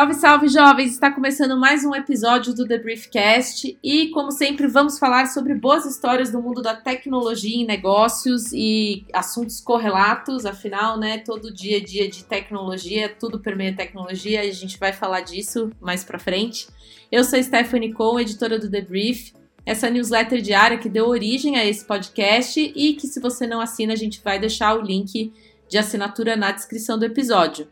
Salve, 0.00 0.14
salve, 0.14 0.48
jovens! 0.48 0.92
Está 0.92 1.10
começando 1.10 1.56
mais 1.56 1.84
um 1.84 1.94
episódio 1.94 2.54
do 2.54 2.66
The 2.66 2.78
Briefcast 2.78 3.76
e, 3.82 4.08
como 4.10 4.30
sempre, 4.30 4.66
vamos 4.66 4.98
falar 4.98 5.26
sobre 5.26 5.52
boas 5.54 5.84
histórias 5.84 6.30
do 6.30 6.40
mundo 6.40 6.62
da 6.62 6.74
tecnologia 6.74 7.56
em 7.56 7.66
negócios 7.66 8.52
e 8.52 9.04
assuntos 9.12 9.60
correlatos. 9.60 10.46
Afinal, 10.46 10.96
né, 10.98 11.18
todo 11.18 11.52
dia 11.52 11.78
é 11.78 11.80
dia 11.80 12.08
de 12.08 12.24
tecnologia, 12.24 13.08
tudo 13.08 13.40
permeia 13.40 13.76
tecnologia 13.76 14.44
e 14.44 14.48
a 14.48 14.54
gente 14.54 14.78
vai 14.78 14.92
falar 14.92 15.20
disso 15.20 15.70
mais 15.80 16.02
pra 16.02 16.18
frente. 16.18 16.68
Eu 17.12 17.22
sou 17.24 17.42
Stephanie 17.42 17.92
Cole, 17.92 18.22
editora 18.22 18.58
do 18.58 18.70
The 18.70 18.80
Brief, 18.80 19.32
essa 19.64 19.90
newsletter 19.90 20.40
diária 20.40 20.78
que 20.78 20.88
deu 20.88 21.06
origem 21.06 21.56
a 21.56 21.64
esse 21.64 21.84
podcast 21.84 22.60
e 22.60 22.94
que, 22.94 23.06
se 23.06 23.20
você 23.20 23.46
não 23.46 23.60
assina, 23.60 23.92
a 23.92 23.96
gente 23.96 24.22
vai 24.22 24.38
deixar 24.38 24.76
o 24.76 24.82
link 24.82 25.32
de 25.68 25.78
assinatura 25.78 26.36
na 26.36 26.50
descrição 26.50 26.98
do 26.98 27.04
episódio. 27.04 27.68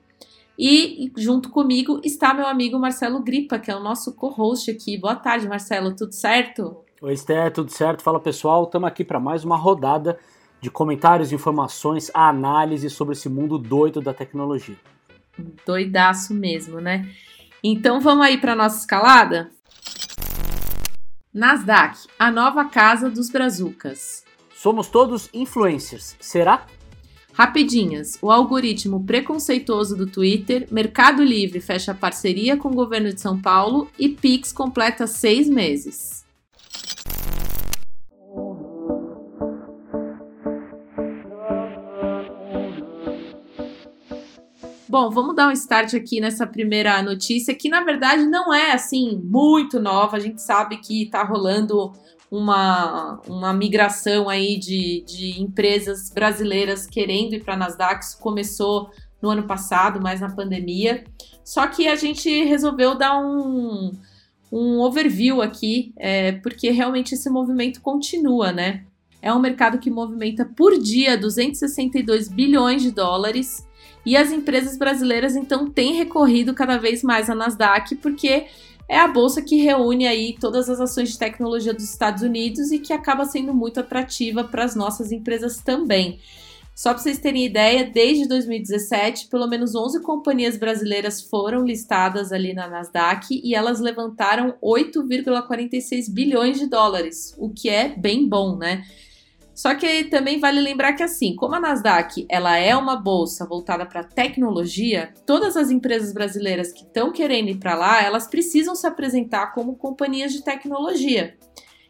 E 0.58 1.12
junto 1.16 1.50
comigo 1.50 2.00
está 2.02 2.34
meu 2.34 2.46
amigo 2.46 2.78
Marcelo 2.78 3.22
Gripa, 3.22 3.58
que 3.58 3.70
é 3.70 3.76
o 3.76 3.80
nosso 3.80 4.12
co-host 4.14 4.70
aqui. 4.70 4.98
Boa 4.98 5.14
tarde, 5.14 5.48
Marcelo, 5.48 5.94
tudo 5.94 6.12
certo? 6.12 6.78
Oi, 7.00 7.12
Esté, 7.12 7.48
tudo 7.48 7.70
certo? 7.70 8.02
Fala 8.02 8.18
pessoal, 8.18 8.64
estamos 8.64 8.88
aqui 8.88 9.04
para 9.04 9.20
mais 9.20 9.44
uma 9.44 9.56
rodada 9.56 10.18
de 10.60 10.68
comentários, 10.68 11.32
informações, 11.32 12.10
análise 12.12 12.90
sobre 12.90 13.12
esse 13.12 13.28
mundo 13.28 13.56
doido 13.56 14.00
da 14.00 14.12
tecnologia. 14.12 14.76
Doidaço 15.64 16.34
mesmo, 16.34 16.80
né? 16.80 17.08
Então 17.62 18.00
vamos 18.00 18.26
aí 18.26 18.38
para 18.38 18.56
nossa 18.56 18.80
escalada? 18.80 19.50
Nasdaq, 21.38 22.08
a 22.18 22.32
nova 22.32 22.64
casa 22.64 23.08
dos 23.08 23.30
brazucas. 23.30 24.24
Somos 24.56 24.88
todos 24.88 25.30
influencers, 25.32 26.16
será? 26.18 26.66
Rapidinhas, 27.32 28.18
o 28.20 28.32
algoritmo 28.32 29.04
preconceituoso 29.04 29.96
do 29.96 30.04
Twitter, 30.04 30.66
Mercado 30.68 31.22
Livre 31.22 31.60
fecha 31.60 31.94
parceria 31.94 32.56
com 32.56 32.70
o 32.70 32.74
governo 32.74 33.12
de 33.12 33.20
São 33.20 33.40
Paulo 33.40 33.88
e 33.96 34.08
Pix 34.08 34.50
completa 34.50 35.06
seis 35.06 35.48
meses. 35.48 36.26
Bom, 45.00 45.10
vamos 45.10 45.36
dar 45.36 45.46
um 45.46 45.52
start 45.52 45.94
aqui 45.94 46.20
nessa 46.20 46.44
primeira 46.44 47.00
notícia, 47.00 47.54
que 47.54 47.68
na 47.68 47.84
verdade 47.84 48.26
não 48.26 48.52
é 48.52 48.72
assim 48.72 49.22
muito 49.22 49.78
nova. 49.78 50.16
A 50.16 50.18
gente 50.18 50.42
sabe 50.42 50.78
que 50.78 51.04
está 51.04 51.22
rolando 51.22 51.92
uma, 52.28 53.20
uma 53.28 53.52
migração 53.52 54.28
aí 54.28 54.58
de, 54.58 55.04
de 55.06 55.40
empresas 55.40 56.10
brasileiras 56.10 56.84
querendo 56.84 57.34
ir 57.34 57.44
para 57.44 57.54
a 57.54 57.56
Nasdaq. 57.56 58.04
Isso 58.04 58.18
começou 58.18 58.90
no 59.22 59.30
ano 59.30 59.44
passado, 59.44 60.02
mais 60.02 60.20
na 60.20 60.34
pandemia. 60.34 61.04
Só 61.44 61.68
que 61.68 61.86
a 61.86 61.94
gente 61.94 62.28
resolveu 62.42 62.98
dar 62.98 63.20
um, 63.20 63.92
um 64.50 64.80
overview 64.80 65.40
aqui, 65.40 65.92
é, 65.96 66.32
porque 66.32 66.72
realmente 66.72 67.14
esse 67.14 67.30
movimento 67.30 67.80
continua, 67.80 68.50
né? 68.50 68.84
É 69.22 69.32
um 69.32 69.38
mercado 69.38 69.78
que 69.78 69.92
movimenta 69.92 70.44
por 70.44 70.76
dia 70.76 71.16
262 71.16 72.26
bilhões 72.26 72.82
de 72.82 72.90
dólares 72.90 73.67
e 74.08 74.16
as 74.16 74.32
empresas 74.32 74.78
brasileiras 74.78 75.36
então 75.36 75.68
têm 75.68 75.92
recorrido 75.92 76.54
cada 76.54 76.78
vez 76.78 77.02
mais 77.02 77.28
à 77.28 77.34
Nasdaq 77.34 77.94
porque 77.96 78.46
é 78.88 78.98
a 78.98 79.06
bolsa 79.06 79.42
que 79.42 79.56
reúne 79.56 80.06
aí 80.06 80.34
todas 80.40 80.70
as 80.70 80.80
ações 80.80 81.10
de 81.10 81.18
tecnologia 81.18 81.74
dos 81.74 81.84
Estados 81.84 82.22
Unidos 82.22 82.72
e 82.72 82.78
que 82.78 82.94
acaba 82.94 83.26
sendo 83.26 83.52
muito 83.52 83.80
atrativa 83.80 84.42
para 84.42 84.64
as 84.64 84.74
nossas 84.74 85.12
empresas 85.12 85.58
também. 85.58 86.20
Só 86.74 86.94
para 86.94 87.02
vocês 87.02 87.18
terem 87.18 87.44
ideia, 87.44 87.84
desde 87.84 88.26
2017, 88.26 89.26
pelo 89.26 89.46
menos 89.46 89.74
11 89.74 90.00
companhias 90.00 90.56
brasileiras 90.56 91.20
foram 91.20 91.66
listadas 91.66 92.32
ali 92.32 92.54
na 92.54 92.66
Nasdaq 92.66 93.38
e 93.44 93.54
elas 93.54 93.78
levantaram 93.78 94.54
8,46 94.62 96.10
bilhões 96.10 96.58
de 96.58 96.66
dólares, 96.66 97.34
o 97.36 97.50
que 97.50 97.68
é 97.68 97.90
bem 97.90 98.26
bom, 98.26 98.56
né? 98.56 98.84
Só 99.58 99.74
que 99.74 100.04
também 100.04 100.38
vale 100.38 100.60
lembrar 100.60 100.92
que 100.92 101.02
assim, 101.02 101.34
como 101.34 101.56
a 101.56 101.58
Nasdaq 101.58 102.24
ela 102.28 102.56
é 102.56 102.76
uma 102.76 102.94
bolsa 102.94 103.44
voltada 103.44 103.84
para 103.84 104.04
tecnologia, 104.04 105.12
todas 105.26 105.56
as 105.56 105.68
empresas 105.68 106.12
brasileiras 106.12 106.70
que 106.70 106.84
estão 106.84 107.10
querendo 107.10 107.48
ir 107.48 107.56
para 107.56 107.74
lá, 107.74 108.00
elas 108.00 108.28
precisam 108.28 108.76
se 108.76 108.86
apresentar 108.86 109.52
como 109.52 109.74
companhias 109.74 110.32
de 110.32 110.44
tecnologia. 110.44 111.36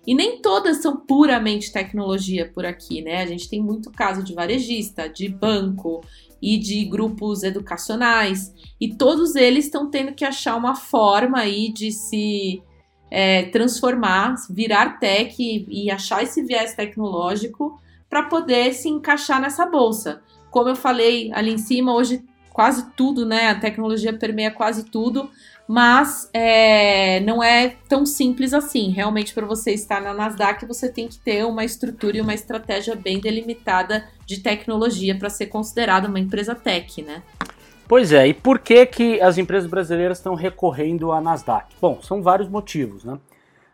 E 0.07 0.15
nem 0.15 0.41
todas 0.41 0.79
são 0.79 0.97
puramente 0.97 1.71
tecnologia 1.71 2.51
por 2.51 2.65
aqui, 2.65 3.03
né? 3.03 3.21
A 3.21 3.27
gente 3.27 3.51
tem 3.51 3.63
muito 3.63 3.91
caso 3.91 4.25
de 4.25 4.33
varejista, 4.33 5.07
de 5.07 5.29
banco 5.29 6.01
e 6.41 6.57
de 6.57 6.87
grupos 6.87 7.43
educacionais, 7.43 8.51
e 8.81 8.95
todos 8.95 9.37
eles 9.37 9.67
estão 9.67 9.91
tendo 9.91 10.15
que 10.15 10.25
achar 10.25 10.57
uma 10.57 10.75
forma 10.75 11.39
aí 11.39 11.71
de 11.71 11.93
se 11.93 12.63
é, 13.11 13.45
transformar, 13.45 14.35
virar 14.51 14.99
tech 14.99 15.35
e, 15.39 15.87
e 15.87 15.91
achar 15.91 16.23
esse 16.23 16.43
viés 16.43 16.75
tecnológico 16.75 17.81
para 18.09 18.25
poder 18.25 18.73
se 18.75 18.89
encaixar 18.89 19.41
nessa 19.41 19.67
bolsa. 19.67 20.23
Como 20.51 20.69
eu 20.69 20.77
falei 20.77 21.31
ali 21.35 21.53
em 21.53 21.59
cima, 21.59 21.95
hoje 21.95 22.23
quase 22.59 22.91
tudo, 22.97 23.25
né? 23.25 23.51
A 23.51 23.55
tecnologia 23.55 24.13
permeia 24.13 24.51
quase 24.51 24.85
tudo, 24.85 25.31
mas 25.69 26.29
é, 26.33 27.21
não 27.21 27.41
é 27.41 27.77
tão 27.89 28.05
simples 28.07 28.55
assim. 28.55 28.91
Realmente, 28.91 29.33
para 29.35 29.47
você 29.47 29.73
estar 29.73 30.01
na 30.01 30.15
Nasdaq, 30.15 30.67
você 30.67 30.91
tem 30.91 31.07
que 31.07 31.19
ter 31.19 31.45
uma 31.45 31.65
estrutura 31.65 32.17
e 32.17 32.21
uma 32.21 32.35
estratégia 32.35 32.97
bem 32.97 33.21
delimitada 33.21 34.09
de 34.27 34.41
tecnologia 34.41 35.17
para 35.17 35.31
ser 35.31 35.47
considerada 35.47 36.09
uma 36.09 36.19
empresa 36.19 36.55
tech, 36.55 37.03
né? 37.03 37.23
Pois 37.89 38.13
é, 38.13 38.29
e 38.29 38.35
por 38.35 38.59
que, 38.59 38.85
que 38.85 39.19
as 39.19 39.39
empresas 39.39 39.69
brasileiras 39.69 40.19
estão 40.19 40.35
recorrendo 40.35 41.11
à 41.11 41.23
Nasdaq? 41.23 41.75
Bom, 41.81 42.03
são 42.03 42.21
vários 42.21 42.47
motivos, 42.47 43.03
né? 43.03 43.19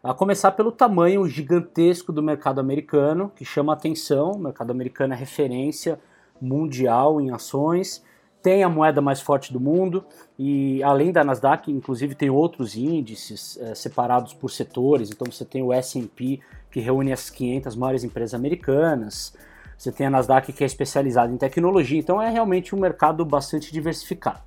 A 0.04 0.14
começar 0.14 0.52
pelo 0.52 0.70
tamanho 0.70 1.26
gigantesco 1.26 2.12
do 2.12 2.22
mercado 2.22 2.60
americano, 2.60 3.32
que 3.34 3.44
chama 3.44 3.72
atenção. 3.72 4.30
O 4.30 4.38
mercado 4.38 4.70
americano 4.70 5.14
é 5.14 5.16
referência 5.16 5.98
mundial 6.40 7.20
em 7.20 7.32
ações, 7.32 8.04
tem 8.40 8.62
a 8.62 8.68
moeda 8.68 9.00
mais 9.00 9.20
forte 9.20 9.52
do 9.52 9.58
mundo 9.58 10.04
e 10.38 10.80
além 10.84 11.10
da 11.10 11.24
Nasdaq, 11.24 11.72
inclusive 11.72 12.14
tem 12.14 12.30
outros 12.30 12.76
índices 12.76 13.58
é, 13.60 13.74
separados 13.74 14.32
por 14.32 14.48
setores. 14.48 15.10
Então 15.10 15.26
você 15.28 15.44
tem 15.44 15.60
o 15.60 15.72
S&P 15.72 16.38
que 16.70 16.78
reúne 16.78 17.12
as 17.12 17.30
500 17.30 17.74
maiores 17.74 18.04
empresas 18.04 18.34
americanas. 18.34 19.34
Você 19.76 19.92
tem 19.92 20.06
a 20.06 20.10
Nasdaq 20.10 20.52
que 20.52 20.62
é 20.62 20.66
especializada 20.66 21.32
em 21.32 21.36
tecnologia, 21.36 21.98
então 21.98 22.20
é 22.20 22.30
realmente 22.30 22.74
um 22.74 22.80
mercado 22.80 23.24
bastante 23.24 23.72
diversificado. 23.72 24.40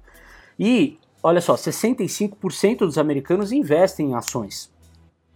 E, 0.60 0.98
olha 1.22 1.42
só, 1.42 1.56
65% 1.56 2.80
dos 2.80 2.98
americanos 2.98 3.52
investem 3.52 4.12
em 4.12 4.16
ações. 4.16 4.72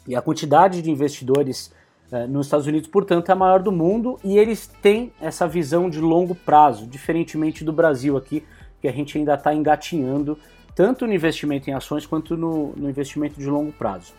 E 0.07 0.15
a 0.15 0.21
quantidade 0.21 0.81
de 0.81 0.89
investidores 0.89 1.71
eh, 2.11 2.25
nos 2.27 2.47
Estados 2.47 2.67
Unidos, 2.67 2.89
portanto, 2.89 3.29
é 3.29 3.31
a 3.31 3.35
maior 3.35 3.61
do 3.61 3.71
mundo 3.71 4.19
e 4.23 4.37
eles 4.37 4.67
têm 4.81 5.13
essa 5.21 5.47
visão 5.47 5.89
de 5.89 5.99
longo 5.99 6.33
prazo, 6.33 6.87
diferentemente 6.87 7.63
do 7.63 7.71
Brasil 7.71 8.17
aqui, 8.17 8.43
que 8.81 8.87
a 8.87 8.91
gente 8.91 9.17
ainda 9.17 9.35
está 9.35 9.53
engatinhando 9.53 10.37
tanto 10.75 11.05
no 11.05 11.13
investimento 11.13 11.69
em 11.69 11.73
ações 11.73 12.05
quanto 12.05 12.35
no, 12.35 12.73
no 12.75 12.89
investimento 12.89 13.39
de 13.39 13.45
longo 13.45 13.71
prazo. 13.71 14.13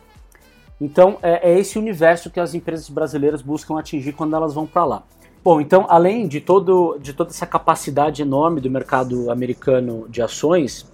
Então, 0.81 1.19
é, 1.23 1.51
é 1.51 1.59
esse 1.59 1.79
universo 1.79 2.31
que 2.31 2.41
as 2.41 2.55
empresas 2.55 2.89
brasileiras 2.89 3.43
buscam 3.43 3.79
atingir 3.79 4.13
quando 4.13 4.35
elas 4.35 4.55
vão 4.55 4.67
para 4.67 4.85
lá. 4.85 5.03
Bom, 5.45 5.61
então, 5.61 5.87
além 5.89 6.29
de, 6.29 6.41
todo, 6.41 6.97
de 7.01 7.13
toda 7.13 7.31
essa 7.31 7.47
capacidade 7.47 8.23
enorme 8.23 8.61
do 8.61 8.71
mercado 8.71 9.29
americano 9.29 10.07
de 10.09 10.23
ações, 10.23 10.89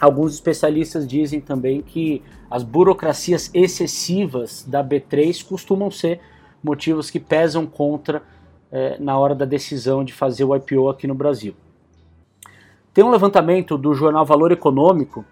alguns 0.00 0.34
especialistas 0.34 1.06
dizem 1.06 1.40
também 1.40 1.80
que 1.80 2.20
as 2.50 2.64
burocracias 2.64 3.50
excessivas 3.54 4.64
da 4.66 4.82
B3 4.82 5.44
costumam 5.44 5.92
ser 5.92 6.20
motivos 6.62 7.08
que 7.08 7.20
pesam 7.20 7.66
contra 7.66 8.22
eh, 8.72 8.96
na 8.98 9.16
hora 9.16 9.34
da 9.34 9.44
decisão 9.44 10.04
de 10.04 10.12
fazer 10.12 10.42
o 10.42 10.56
IPO 10.56 10.88
aqui 10.88 11.06
no 11.06 11.14
Brasil. 11.14 11.54
Tem 12.92 13.04
um 13.04 13.10
levantamento 13.10 13.78
do 13.78 13.94
jornal 13.94 14.24
Valor 14.24 14.50
Econômico 14.50 15.24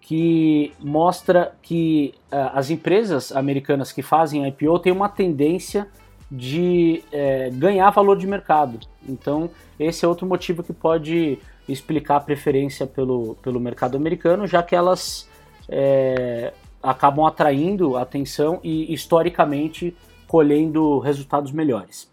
que 0.00 0.72
mostra 0.80 1.54
que 1.62 2.14
uh, 2.32 2.50
as 2.52 2.68
empresas 2.68 3.32
americanas 3.32 3.92
que 3.92 4.02
fazem 4.02 4.46
IPO 4.48 4.78
têm 4.80 4.92
uma 4.92 5.08
tendência 5.08 5.88
de 6.30 7.02
é, 7.10 7.50
ganhar 7.50 7.90
valor 7.90 8.16
de 8.16 8.26
mercado. 8.26 8.78
Então, 9.08 9.50
esse 9.78 10.04
é 10.04 10.08
outro 10.08 10.26
motivo 10.26 10.62
que 10.62 10.72
pode 10.72 11.38
explicar 11.68 12.16
a 12.16 12.20
preferência 12.20 12.86
pelo, 12.86 13.36
pelo 13.42 13.58
mercado 13.58 13.96
americano, 13.96 14.46
já 14.46 14.62
que 14.62 14.76
elas 14.76 15.28
é, 15.68 16.52
acabam 16.82 17.26
atraindo 17.26 17.96
atenção 17.96 18.60
e, 18.62 18.92
historicamente, 18.92 19.94
colhendo 20.26 20.98
resultados 20.98 21.50
melhores. 21.52 22.08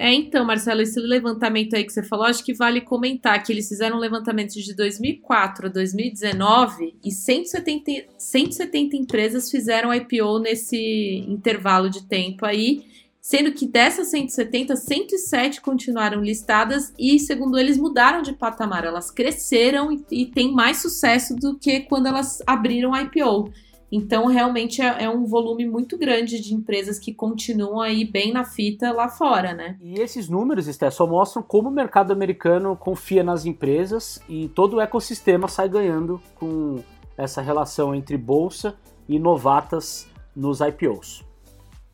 É, 0.00 0.14
então, 0.14 0.44
Marcelo, 0.44 0.80
esse 0.80 1.00
levantamento 1.00 1.74
aí 1.74 1.82
que 1.82 1.92
você 1.92 2.04
falou, 2.04 2.26
acho 2.26 2.44
que 2.44 2.54
vale 2.54 2.80
comentar 2.80 3.42
que 3.42 3.52
eles 3.52 3.68
fizeram 3.68 3.96
um 3.96 4.00
levantamento 4.00 4.52
de 4.52 4.72
2004 4.72 5.66
a 5.66 5.68
2019 5.68 6.94
e 7.04 7.10
170, 7.10 8.06
170 8.16 8.96
empresas 8.96 9.50
fizeram 9.50 9.92
IPO 9.92 10.38
nesse 10.38 11.24
intervalo 11.26 11.90
de 11.90 12.06
tempo 12.06 12.46
aí 12.46 12.84
sendo 13.28 13.52
que 13.52 13.66
dessas 13.66 14.08
170, 14.08 14.74
107 14.74 15.60
continuaram 15.60 16.22
listadas 16.22 16.94
e, 16.98 17.18
segundo 17.18 17.58
eles, 17.58 17.76
mudaram 17.76 18.22
de 18.22 18.32
patamar. 18.32 18.86
Elas 18.86 19.10
cresceram 19.10 19.92
e, 19.92 20.02
e 20.10 20.24
têm 20.24 20.50
mais 20.50 20.78
sucesso 20.78 21.36
do 21.36 21.58
que 21.58 21.80
quando 21.80 22.06
elas 22.06 22.38
abriram 22.46 22.96
IPO. 22.96 23.52
Então, 23.92 24.24
realmente 24.28 24.80
é, 24.80 25.04
é, 25.04 25.10
um 25.10 25.26
volume 25.26 25.68
muito 25.68 25.98
grande 25.98 26.40
de 26.40 26.54
empresas 26.54 26.98
que 26.98 27.12
continuam 27.12 27.82
aí 27.82 28.02
bem 28.02 28.32
na 28.32 28.46
fita 28.46 28.92
lá 28.92 29.10
fora, 29.10 29.52
né? 29.52 29.76
E 29.82 30.00
esses 30.00 30.26
números, 30.26 30.66
Esté, 30.66 30.88
só 30.90 31.06
mostram 31.06 31.42
como 31.42 31.68
o 31.68 31.72
mercado 31.72 32.14
americano 32.14 32.74
confia 32.76 33.22
nas 33.22 33.44
empresas 33.44 34.22
e 34.26 34.48
todo 34.48 34.76
o 34.76 34.80
ecossistema 34.80 35.48
sai 35.48 35.68
ganhando 35.68 36.18
com 36.34 36.82
essa 37.14 37.42
relação 37.42 37.94
entre 37.94 38.16
bolsa 38.16 38.74
e 39.06 39.18
novatas 39.18 40.08
nos 40.34 40.60
IPOs. 40.60 41.27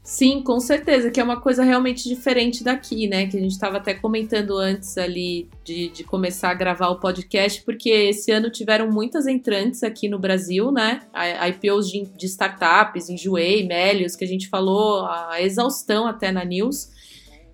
Sim, 0.04 0.42
com 0.42 0.60
certeza, 0.60 1.10
que 1.10 1.18
é 1.18 1.24
uma 1.24 1.40
coisa 1.40 1.64
realmente 1.64 2.06
diferente 2.06 2.62
daqui, 2.62 3.08
né? 3.08 3.26
Que 3.26 3.38
a 3.38 3.40
gente 3.40 3.52
estava 3.52 3.78
até 3.78 3.94
comentando 3.94 4.58
antes 4.58 4.98
ali 4.98 5.48
de, 5.64 5.88
de, 5.88 6.04
começar 6.04 6.50
a 6.50 6.54
gravar 6.54 6.90
o 6.90 7.00
podcast, 7.00 7.62
porque 7.62 7.88
esse 7.88 8.30
ano 8.30 8.50
tiveram 8.50 8.92
muitas 8.92 9.26
entrantes 9.26 9.82
aqui 9.82 10.06
no 10.06 10.18
Brasil, 10.18 10.70
né? 10.70 11.00
IPOs 11.48 11.90
de, 11.90 12.02
de 12.18 12.26
startups, 12.26 13.08
Enjoei, 13.08 13.66
Melios, 13.66 14.14
que 14.14 14.24
a 14.24 14.28
gente 14.28 14.46
falou 14.46 15.06
a 15.06 15.40
exaustão 15.40 16.06
até 16.06 16.30
na 16.30 16.44
news. 16.44 16.90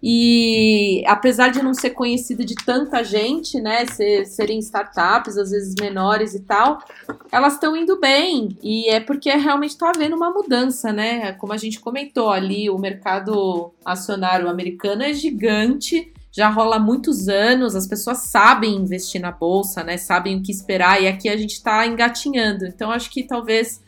E 0.02 1.04
apesar 1.06 1.48
de 1.48 1.62
não 1.62 1.74
ser 1.74 1.90
conhecido 1.90 2.44
de 2.44 2.54
tanta 2.54 3.04
gente, 3.04 3.60
né, 3.60 3.84
ser, 3.86 4.24
serem 4.24 4.58
startups, 4.58 5.36
às 5.36 5.50
vezes 5.50 5.74
menores 5.78 6.34
e 6.34 6.40
tal, 6.40 6.78
elas 7.30 7.54
estão 7.54 7.76
indo 7.76 8.00
bem. 8.00 8.56
E 8.62 8.88
é 8.88 8.98
porque 8.98 9.30
realmente 9.30 9.70
está 9.70 9.90
havendo 9.90 10.16
uma 10.16 10.30
mudança, 10.30 10.92
né? 10.92 11.32
Como 11.32 11.52
a 11.52 11.56
gente 11.56 11.80
comentou 11.80 12.30
ali, 12.30 12.70
o 12.70 12.78
mercado 12.78 13.72
acionário 13.84 14.48
americano 14.48 15.02
é 15.02 15.12
gigante, 15.12 16.12
já 16.32 16.48
rola 16.48 16.76
há 16.76 16.80
muitos 16.80 17.28
anos, 17.28 17.74
as 17.74 17.86
pessoas 17.86 18.18
sabem 18.18 18.76
investir 18.76 19.20
na 19.20 19.32
bolsa, 19.32 19.82
né? 19.82 19.96
Sabem 19.96 20.38
o 20.38 20.42
que 20.42 20.52
esperar, 20.52 21.02
e 21.02 21.08
aqui 21.08 21.28
a 21.28 21.36
gente 21.36 21.54
está 21.54 21.86
engatinhando. 21.86 22.66
Então, 22.66 22.90
acho 22.90 23.10
que 23.10 23.24
talvez 23.24 23.82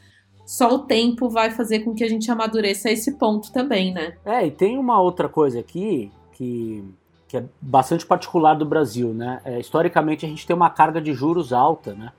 só 0.45 0.75
o 0.75 0.81
tempo 0.81 1.29
vai 1.29 1.51
fazer 1.51 1.81
com 1.81 1.95
que 1.95 2.05
a 2.05 2.09
gente 2.09 2.31
amadureça 2.31 2.91
esse 2.91 3.13
ponto 3.13 3.53
também, 3.53 3.93
né? 3.93 4.15
É, 4.25 4.47
e 4.47 4.51
tem 4.51 4.79
uma 4.79 5.01
outra 5.01 5.29
coisa 5.29 5.61
aqui 5.61 6.11
que, 6.33 6.85
que 7.29 7.37
é 7.37 7.45
bastante 7.61 8.05
particular 8.05 8.55
do 8.55 8.67
Brasil, 8.67 9.15
né? 9.15 9.41
É, 9.45 9.61
historicamente 9.61 10.27
a 10.27 10.29
gente 10.29 10.47
tem 10.47 10.55
uma 10.55 10.71
carga 10.71 11.01
de 11.01 11.13
juros 11.13 11.53
alta, 11.53 11.95
né? 11.95 12.13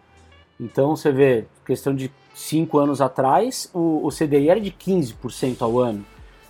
Então 0.59 0.95
você 0.95 1.11
vê, 1.11 1.45
questão 1.65 1.93
de 1.93 2.11
cinco 2.33 2.77
anos 2.79 3.01
atrás, 3.01 3.69
o, 3.73 4.05
o 4.05 4.09
CDI 4.09 4.49
era 4.49 4.59
de 4.59 4.71
15% 4.71 5.61
ao 5.61 5.79
ano. 5.79 6.05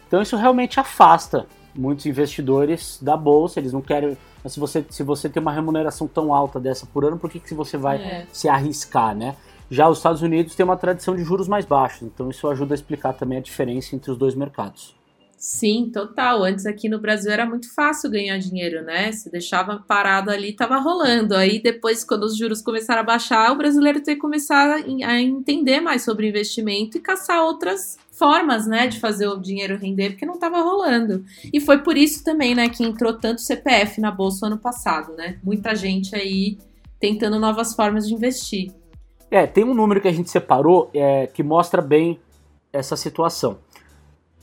Então 0.07 0.21
isso 0.21 0.37
realmente 0.37 0.79
afasta 0.79 1.47
muitos 1.75 2.05
investidores 2.05 2.99
da 3.01 3.17
bolsa, 3.17 3.59
eles 3.59 3.73
não 3.73 3.81
querem. 3.81 4.17
Se 4.45 4.59
você, 4.59 4.85
se 4.89 5.03
você 5.03 5.29
tem 5.29 5.41
uma 5.41 5.51
remuneração 5.51 6.07
tão 6.07 6.33
alta 6.33 6.59
dessa 6.59 6.85
por 6.85 7.05
ano, 7.05 7.17
por 7.17 7.29
que, 7.29 7.39
que 7.39 7.53
você 7.53 7.77
vai 7.77 7.97
é. 7.97 8.27
se 8.31 8.47
arriscar, 8.47 9.15
né? 9.15 9.35
Já 9.69 9.89
os 9.89 9.97
Estados 9.97 10.21
Unidos 10.21 10.55
têm 10.55 10.63
uma 10.63 10.77
tradição 10.77 11.15
de 11.15 11.23
juros 11.23 11.47
mais 11.47 11.65
baixos, 11.65 12.03
então 12.03 12.29
isso 12.29 12.47
ajuda 12.47 12.73
a 12.73 12.75
explicar 12.75 13.13
também 13.13 13.37
a 13.37 13.41
diferença 13.41 13.95
entre 13.95 14.11
os 14.11 14.17
dois 14.17 14.35
mercados. 14.35 14.95
Sim, 15.43 15.89
total. 15.93 16.41
Antes 16.41 16.65
aqui 16.65 16.87
no 16.87 16.99
Brasil 16.99 17.29
era 17.29 17.45
muito 17.45 17.73
fácil 17.75 18.09
ganhar 18.09 18.37
dinheiro, 18.37 18.81
né? 18.81 19.11
Se 19.11 19.29
deixava 19.29 19.77
parado 19.85 20.31
ali, 20.31 20.53
tava 20.53 20.77
rolando. 20.77 21.35
Aí 21.35 21.61
depois, 21.61 22.01
quando 22.01 22.23
os 22.23 22.37
juros 22.37 22.61
começaram 22.61 23.01
a 23.01 23.03
baixar, 23.03 23.51
o 23.51 23.57
brasileiro 23.57 24.01
tem 24.01 24.15
que 24.15 24.21
começar 24.21 24.73
a 24.73 25.19
entender 25.19 25.81
mais 25.81 26.01
sobre 26.05 26.29
investimento 26.29 26.97
e 26.97 27.01
caçar 27.01 27.43
outras 27.43 27.97
formas, 28.09 28.65
né, 28.65 28.87
de 28.87 29.01
fazer 29.01 29.27
o 29.27 29.35
dinheiro 29.35 29.77
render, 29.77 30.11
porque 30.11 30.25
não 30.25 30.35
estava 30.35 30.61
rolando. 30.61 31.25
E 31.51 31.59
foi 31.59 31.79
por 31.79 31.97
isso 31.97 32.23
também, 32.23 32.55
né, 32.55 32.69
que 32.69 32.81
entrou 32.81 33.11
tanto 33.11 33.41
CPF 33.41 33.99
na 33.99 34.11
bolsa 34.11 34.45
ano 34.45 34.57
passado, 34.57 35.11
né? 35.13 35.39
Muita 35.43 35.75
gente 35.75 36.15
aí 36.15 36.57
tentando 37.01 37.37
novas 37.37 37.75
formas 37.75 38.07
de 38.07 38.13
investir. 38.13 38.71
É, 39.33 39.47
tem 39.47 39.63
um 39.63 39.73
número 39.73 39.99
que 39.99 40.07
a 40.07 40.11
gente 40.11 40.29
separou 40.29 40.91
é, 40.93 41.25
que 41.25 41.41
mostra 41.41 41.81
bem 41.81 42.19
essa 42.71 42.95
situação. 42.95 43.57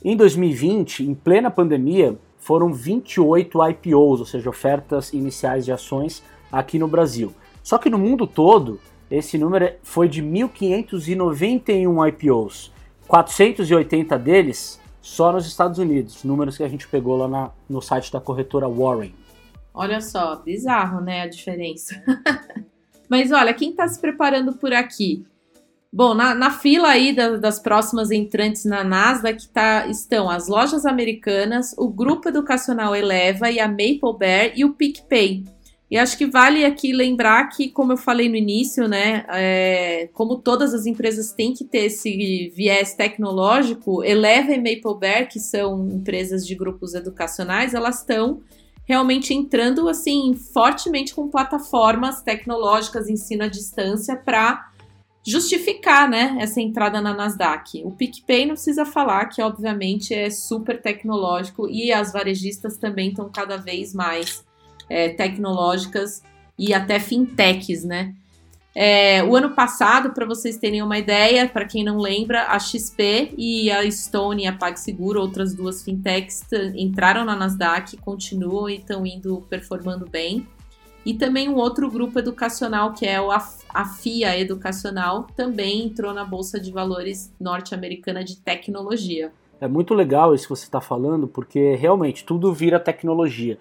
Em 0.05 0.17
2020, 0.17 1.05
em 1.05 1.15
plena 1.15 1.49
pandemia, 1.49 2.19
foram 2.41 2.73
28 2.73 3.57
IPOs, 3.69 4.19
ou 4.19 4.27
seja, 4.27 4.51
ofertas 4.51 5.13
iniciais 5.13 5.65
de 5.65 5.71
ações 5.71 6.25
aqui 6.51 6.77
no 6.77 6.89
Brasil. 6.89 7.33
Só 7.63 7.79
que 7.79 7.89
no 7.89 7.99
mundo 7.99 8.27
todo, 8.27 8.81
esse 9.09 9.39
número 9.39 9.73
foi 9.81 10.09
de 10.09 10.25
1.591 10.25 12.09
IPOs. 12.09 12.73
480 13.07 14.19
deles 14.19 14.81
só 15.01 15.31
nos 15.31 15.47
Estados 15.47 15.79
Unidos, 15.79 16.25
números 16.25 16.57
que 16.57 16.65
a 16.65 16.69
gente 16.69 16.89
pegou 16.89 17.17
lá 17.17 17.29
na, 17.29 17.53
no 17.69 17.81
site 17.81 18.11
da 18.11 18.21
corretora 18.21 18.69
Warren. 18.69 19.15
Olha 19.73 20.01
só, 20.01 20.35
bizarro, 20.35 21.01
né, 21.01 21.21
a 21.21 21.29
diferença. 21.29 21.95
Mas 23.11 23.33
olha, 23.33 23.53
quem 23.53 23.71
está 23.71 23.89
se 23.89 24.01
preparando 24.01 24.53
por 24.53 24.73
aqui? 24.73 25.27
Bom, 25.93 26.15
na, 26.15 26.33
na 26.33 26.53
fila 26.53 26.91
aí 26.91 27.13
da, 27.13 27.37
das 27.37 27.59
próximas 27.59 28.13
entrantes 28.13 28.65
na 28.65 28.85
Nasdaq 28.85 29.49
tá, 29.49 29.89
estão 29.89 30.31
as 30.31 30.47
lojas 30.47 30.87
americanas, 30.87 31.75
o 31.77 31.89
Grupo 31.89 32.29
Educacional 32.29 32.95
Eleva 32.95 33.51
e 33.51 33.59
a 33.59 33.67
Maple 33.67 34.17
Bear 34.17 34.53
e 34.55 34.65
o 34.65 34.73
PicPay. 34.73 35.43
E 35.91 35.99
acho 35.99 36.17
que 36.17 36.27
vale 36.27 36.65
aqui 36.65 36.93
lembrar 36.93 37.49
que, 37.49 37.69
como 37.69 37.95
eu 37.95 37.97
falei 37.97 38.29
no 38.29 38.37
início, 38.37 38.87
né, 38.87 39.25
é, 39.31 40.09
como 40.13 40.37
todas 40.37 40.73
as 40.73 40.87
empresas 40.87 41.33
têm 41.33 41.53
que 41.53 41.65
ter 41.65 41.87
esse 41.87 42.53
viés 42.55 42.95
tecnológico, 42.95 44.05
Eleva 44.05 44.53
e 44.53 44.59
Maple 44.59 45.01
Bear, 45.01 45.29
que 45.29 45.41
são 45.41 45.89
empresas 45.89 46.47
de 46.47 46.55
grupos 46.55 46.95
educacionais, 46.95 47.75
elas 47.75 47.99
estão 47.99 48.41
realmente 48.91 49.33
entrando 49.33 49.89
assim 49.89 50.35
fortemente 50.35 51.15
com 51.15 51.29
plataformas 51.29 52.23
tecnológicas, 52.23 53.09
ensino 53.09 53.45
à 53.45 53.47
distância 53.47 54.17
para 54.17 54.69
justificar, 55.25 56.11
né, 56.11 56.37
essa 56.41 56.61
entrada 56.61 57.01
na 57.01 57.15
Nasdaq. 57.15 57.85
O 57.85 57.93
PicPay 57.93 58.47
não 58.47 58.55
precisa 58.55 58.85
falar 58.85 59.27
que 59.27 59.41
obviamente 59.41 60.13
é 60.13 60.29
super 60.29 60.83
tecnológico 60.83 61.69
e 61.69 61.93
as 61.93 62.13
varejistas 62.13 62.77
também 62.79 63.11
estão 63.11 63.31
cada 63.31 63.57
vez 63.57 63.95
mais 63.95 64.45
é, 64.89 65.11
tecnológicas 65.11 66.25
e 66.59 66.75
até 66.75 66.99
fintechs, 66.99 67.85
né? 67.85 68.13
É, 68.75 69.23
o 69.25 69.35
ano 69.35 69.51
passado, 69.51 70.11
para 70.11 70.25
vocês 70.25 70.57
terem 70.57 70.81
uma 70.83 70.97
ideia, 70.97 71.49
para 71.49 71.65
quem 71.65 71.83
não 71.83 71.99
lembra, 71.99 72.47
a 72.47 72.59
XP 72.59 73.35
e 73.37 73.71
a 73.71 73.91
Stone 73.91 74.45
e 74.45 74.47
a 74.47 74.53
PagSeguro, 74.53 75.21
outras 75.21 75.53
duas 75.55 75.83
fintechs, 75.83 76.45
entraram 76.77 77.25
na 77.25 77.35
Nasdaq, 77.35 77.97
continuam 77.97 78.69
e 78.69 78.77
estão 78.77 79.05
indo 79.05 79.45
performando 79.51 80.09
bem. 80.09 80.47
E 81.05 81.15
também 81.15 81.49
um 81.49 81.57
outro 81.57 81.91
grupo 81.91 82.19
educacional, 82.19 82.93
que 82.93 83.07
é 83.07 83.17
a 83.17 83.85
FIA 83.87 84.39
Educacional, 84.39 85.27
também 85.35 85.87
entrou 85.87 86.13
na 86.13 86.25
Bolsa 86.25 86.61
de 86.61 86.71
Valores 86.71 87.33
norte-americana 87.41 88.23
de 88.23 88.37
tecnologia. 88.37 89.33
É 89.61 89.67
muito 89.67 89.95
legal 89.95 90.35
isso 90.35 90.45
que 90.45 90.51
você 90.51 90.65
está 90.65 90.81
falando, 90.81 91.27
porque 91.27 91.75
realmente 91.75 92.25
tudo 92.25 92.53
vira 92.53 92.79
tecnologia. 92.79 93.59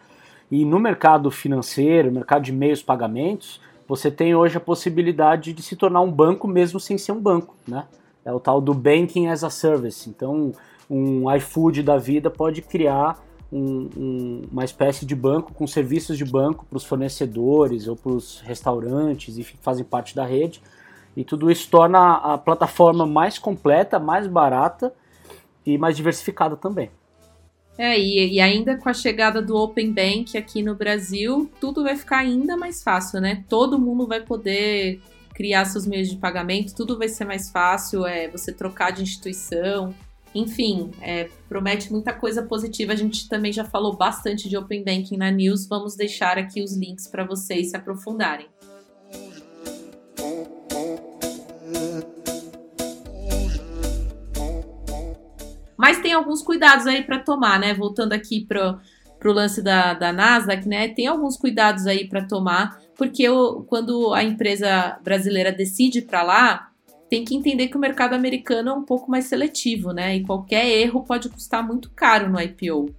E 0.51 0.65
no 0.65 0.79
mercado 0.79 1.31
financeiro, 1.31 2.11
mercado 2.11 2.43
de 2.43 2.51
meios 2.51 2.81
pagamentos, 2.81 3.61
você 3.89 4.11
tem 4.11 4.35
hoje 4.35 4.55
a 4.55 4.59
possibilidade 4.59 5.51
de 5.51 5.63
se 5.63 5.75
tornar 5.75 6.01
um 6.01 6.11
banco 6.11 6.47
mesmo 6.47 6.79
sem 6.79 6.95
ser 6.95 7.11
um 7.11 7.19
banco, 7.19 7.55
né? 7.67 7.87
É 8.23 8.31
o 8.31 8.39
tal 8.39 8.61
do 8.61 8.71
Banking 8.71 9.29
as 9.29 9.43
a 9.43 9.49
Service. 9.49 10.07
Então, 10.07 10.53
um 10.87 11.33
iFood 11.35 11.81
da 11.81 11.97
vida 11.97 12.29
pode 12.29 12.61
criar 12.61 13.19
um, 13.51 13.89
um, 13.97 14.41
uma 14.51 14.63
espécie 14.63 15.07
de 15.07 15.15
banco 15.15 15.55
com 15.55 15.65
serviços 15.65 16.19
de 16.19 16.23
banco 16.23 16.67
para 16.69 16.77
os 16.77 16.85
fornecedores 16.85 17.87
ou 17.87 17.95
para 17.95 18.11
os 18.11 18.41
restaurantes 18.41 19.39
e 19.39 19.43
fazem 19.43 19.83
parte 19.83 20.15
da 20.15 20.23
rede. 20.23 20.61
E 21.17 21.23
tudo 21.23 21.49
isso 21.49 21.67
torna 21.67 22.17
a 22.17 22.37
plataforma 22.37 23.07
mais 23.07 23.39
completa, 23.39 23.97
mais 23.97 24.27
barata 24.27 24.93
e 25.65 25.79
mais 25.79 25.97
diversificada 25.97 26.55
também. 26.55 26.91
É, 27.79 27.97
e, 27.97 28.33
e, 28.33 28.41
ainda 28.41 28.75
com 28.75 28.89
a 28.89 28.93
chegada 28.93 29.41
do 29.41 29.55
Open 29.55 29.93
Bank 29.93 30.37
aqui 30.37 30.61
no 30.61 30.75
Brasil, 30.75 31.49
tudo 31.61 31.81
vai 31.81 31.95
ficar 31.95 32.17
ainda 32.17 32.57
mais 32.57 32.83
fácil, 32.83 33.21
né? 33.21 33.45
Todo 33.47 33.79
mundo 33.79 34.05
vai 34.05 34.19
poder 34.19 34.99
criar 35.33 35.63
seus 35.63 35.87
meios 35.87 36.09
de 36.09 36.17
pagamento, 36.17 36.75
tudo 36.75 36.97
vai 36.97 37.07
ser 37.07 37.23
mais 37.23 37.49
fácil, 37.49 38.05
é 38.05 38.27
você 38.27 38.51
trocar 38.51 38.91
de 38.91 39.01
instituição. 39.01 39.95
Enfim, 40.35 40.91
é, 41.01 41.29
promete 41.47 41.89
muita 41.89 42.11
coisa 42.11 42.43
positiva. 42.43 42.91
A 42.91 42.97
gente 42.97 43.29
também 43.29 43.53
já 43.53 43.63
falou 43.63 43.95
bastante 43.95 44.49
de 44.49 44.57
Open 44.57 44.83
Banking 44.83 45.15
na 45.15 45.31
News. 45.31 45.65
Vamos 45.65 45.95
deixar 45.95 46.37
aqui 46.37 46.61
os 46.61 46.75
links 46.75 47.07
para 47.07 47.23
vocês 47.23 47.69
se 47.69 47.77
aprofundarem. 47.77 48.47
Mas 55.79 55.99
tem 55.99 56.11
alguns 56.11 56.41
cuidados 56.41 56.85
aí 56.85 57.05
para 57.05 57.19
tomar, 57.19 57.57
né? 57.57 57.73
Voltando 57.73 58.11
aqui 58.11 58.43
pro, 58.43 58.77
pro 59.17 59.31
lance 59.31 59.61
da, 59.61 59.93
da 59.93 60.11
Nasdaq, 60.11 60.67
né? 60.67 60.89
Tem 60.89 61.07
alguns 61.07 61.37
cuidados 61.37 61.87
aí 61.87 62.05
para 62.05 62.25
tomar, 62.25 62.81
porque 62.97 63.29
o, 63.29 63.61
quando 63.63 64.13
a 64.13 64.21
empresa 64.21 64.99
brasileira 65.01 65.53
decide 65.53 66.01
para 66.01 66.21
lá, 66.21 66.69
tem 67.09 67.23
que 67.23 67.33
entender 67.33 67.69
que 67.69 67.77
o 67.77 67.79
mercado 67.79 68.13
americano 68.13 68.71
é 68.71 68.73
um 68.73 68.83
pouco 68.83 69.09
mais 69.09 69.27
seletivo, 69.27 69.93
né? 69.93 70.17
E 70.17 70.23
qualquer 70.25 70.67
erro 70.67 71.05
pode 71.05 71.29
custar 71.29 71.65
muito 71.65 71.89
caro 71.91 72.29
no 72.29 72.41
IPO. 72.41 72.93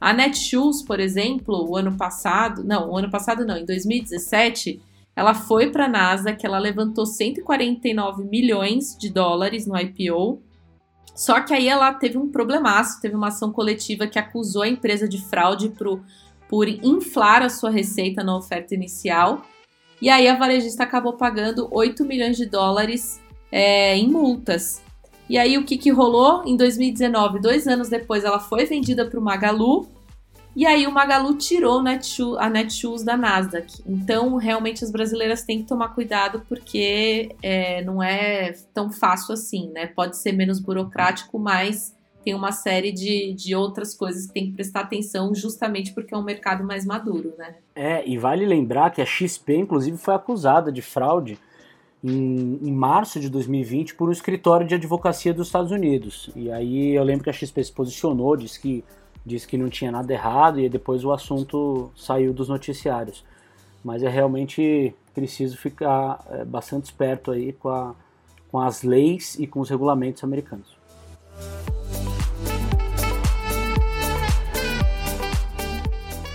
A 0.00 0.12
Netshoes, 0.12 0.80
por 0.80 1.00
exemplo, 1.00 1.68
o 1.68 1.76
ano 1.76 1.96
passado, 1.96 2.62
não, 2.62 2.88
o 2.88 2.96
ano 2.96 3.10
passado 3.10 3.44
não, 3.44 3.56
em 3.56 3.66
2017, 3.66 4.80
ela 5.16 5.34
foi 5.34 5.72
para 5.72 5.86
a 5.86 5.88
Nasdaq, 5.88 6.46
ela 6.46 6.60
levantou 6.60 7.04
149 7.04 8.22
milhões 8.22 8.96
de 8.96 9.10
dólares 9.10 9.66
no 9.66 9.76
IPO. 9.76 10.40
Só 11.14 11.40
que 11.40 11.52
aí 11.52 11.68
ela 11.68 11.92
teve 11.92 12.16
um 12.16 12.28
problemaço, 12.28 13.00
teve 13.00 13.14
uma 13.14 13.28
ação 13.28 13.52
coletiva 13.52 14.06
que 14.06 14.18
acusou 14.18 14.62
a 14.62 14.68
empresa 14.68 15.06
de 15.08 15.22
fraude 15.22 15.68
pro, 15.68 16.02
por 16.48 16.68
inflar 16.68 17.42
a 17.42 17.48
sua 17.48 17.70
receita 17.70 18.24
na 18.24 18.36
oferta 18.36 18.74
inicial. 18.74 19.42
E 20.00 20.08
aí 20.08 20.26
a 20.26 20.36
varejista 20.36 20.82
acabou 20.82 21.12
pagando 21.12 21.68
8 21.70 22.04
milhões 22.04 22.36
de 22.36 22.46
dólares 22.46 23.20
é, 23.50 23.96
em 23.96 24.08
multas. 24.08 24.82
E 25.28 25.38
aí 25.38 25.56
o 25.56 25.64
que, 25.64 25.78
que 25.78 25.90
rolou? 25.90 26.42
Em 26.44 26.56
2019, 26.56 27.40
dois 27.40 27.66
anos 27.68 27.88
depois, 27.88 28.24
ela 28.24 28.40
foi 28.40 28.64
vendida 28.64 29.06
para 29.06 29.20
o 29.20 29.22
Magalu 29.22 29.86
e 30.54 30.66
aí 30.66 30.86
o 30.86 30.92
Magalu 30.92 31.34
tirou 31.36 31.82
a 32.38 32.50
Netshoes 32.50 33.02
da 33.02 33.16
Nasdaq. 33.16 33.82
Então, 33.86 34.36
realmente, 34.36 34.84
as 34.84 34.90
brasileiras 34.90 35.42
têm 35.42 35.62
que 35.62 35.68
tomar 35.68 35.88
cuidado 35.90 36.44
porque 36.48 37.34
é, 37.42 37.82
não 37.82 38.02
é 38.02 38.52
tão 38.74 38.92
fácil 38.92 39.32
assim, 39.32 39.70
né? 39.70 39.86
Pode 39.86 40.16
ser 40.18 40.32
menos 40.32 40.60
burocrático, 40.60 41.38
mas 41.38 41.96
tem 42.22 42.34
uma 42.34 42.52
série 42.52 42.92
de, 42.92 43.32
de 43.32 43.54
outras 43.54 43.94
coisas 43.94 44.26
que 44.26 44.32
tem 44.32 44.46
que 44.46 44.52
prestar 44.52 44.80
atenção 44.80 45.34
justamente 45.34 45.92
porque 45.92 46.14
é 46.14 46.16
um 46.16 46.22
mercado 46.22 46.64
mais 46.64 46.84
maduro, 46.84 47.34
né? 47.38 47.56
É, 47.74 48.06
e 48.06 48.18
vale 48.18 48.46
lembrar 48.46 48.90
que 48.90 49.00
a 49.00 49.06
XP, 49.06 49.56
inclusive, 49.56 49.96
foi 49.96 50.14
acusada 50.14 50.70
de 50.70 50.82
fraude 50.82 51.38
em, 52.04 52.58
em, 52.62 52.72
março 52.72 53.18
de 53.18 53.28
2020 53.28 53.94
por 53.94 54.08
um 54.08 54.12
escritório 54.12 54.66
de 54.66 54.74
advocacia 54.74 55.32
dos 55.32 55.48
Estados 55.48 55.70
Unidos. 55.70 56.30
E 56.36 56.50
aí 56.50 56.94
eu 56.94 57.02
lembro 57.02 57.24
que 57.24 57.30
a 57.30 57.32
XP 57.32 57.64
se 57.64 57.72
posicionou, 57.72 58.36
disse 58.36 58.60
que 58.60 58.84
disse 59.24 59.46
que 59.46 59.56
não 59.56 59.68
tinha 59.68 59.90
nada 59.90 60.12
errado 60.12 60.60
e 60.60 60.68
depois 60.68 61.04
o 61.04 61.12
assunto 61.12 61.90
saiu 61.96 62.32
dos 62.32 62.48
noticiários. 62.48 63.24
Mas 63.84 64.02
é 64.02 64.08
realmente 64.08 64.94
preciso 65.14 65.56
ficar 65.56 66.24
é, 66.30 66.44
bastante 66.44 66.84
esperto 66.84 67.30
aí 67.30 67.52
com, 67.52 67.68
a, 67.68 67.94
com 68.50 68.58
as 68.58 68.82
leis 68.82 69.38
e 69.38 69.46
com 69.46 69.60
os 69.60 69.70
regulamentos 69.70 70.22
americanos. 70.24 70.76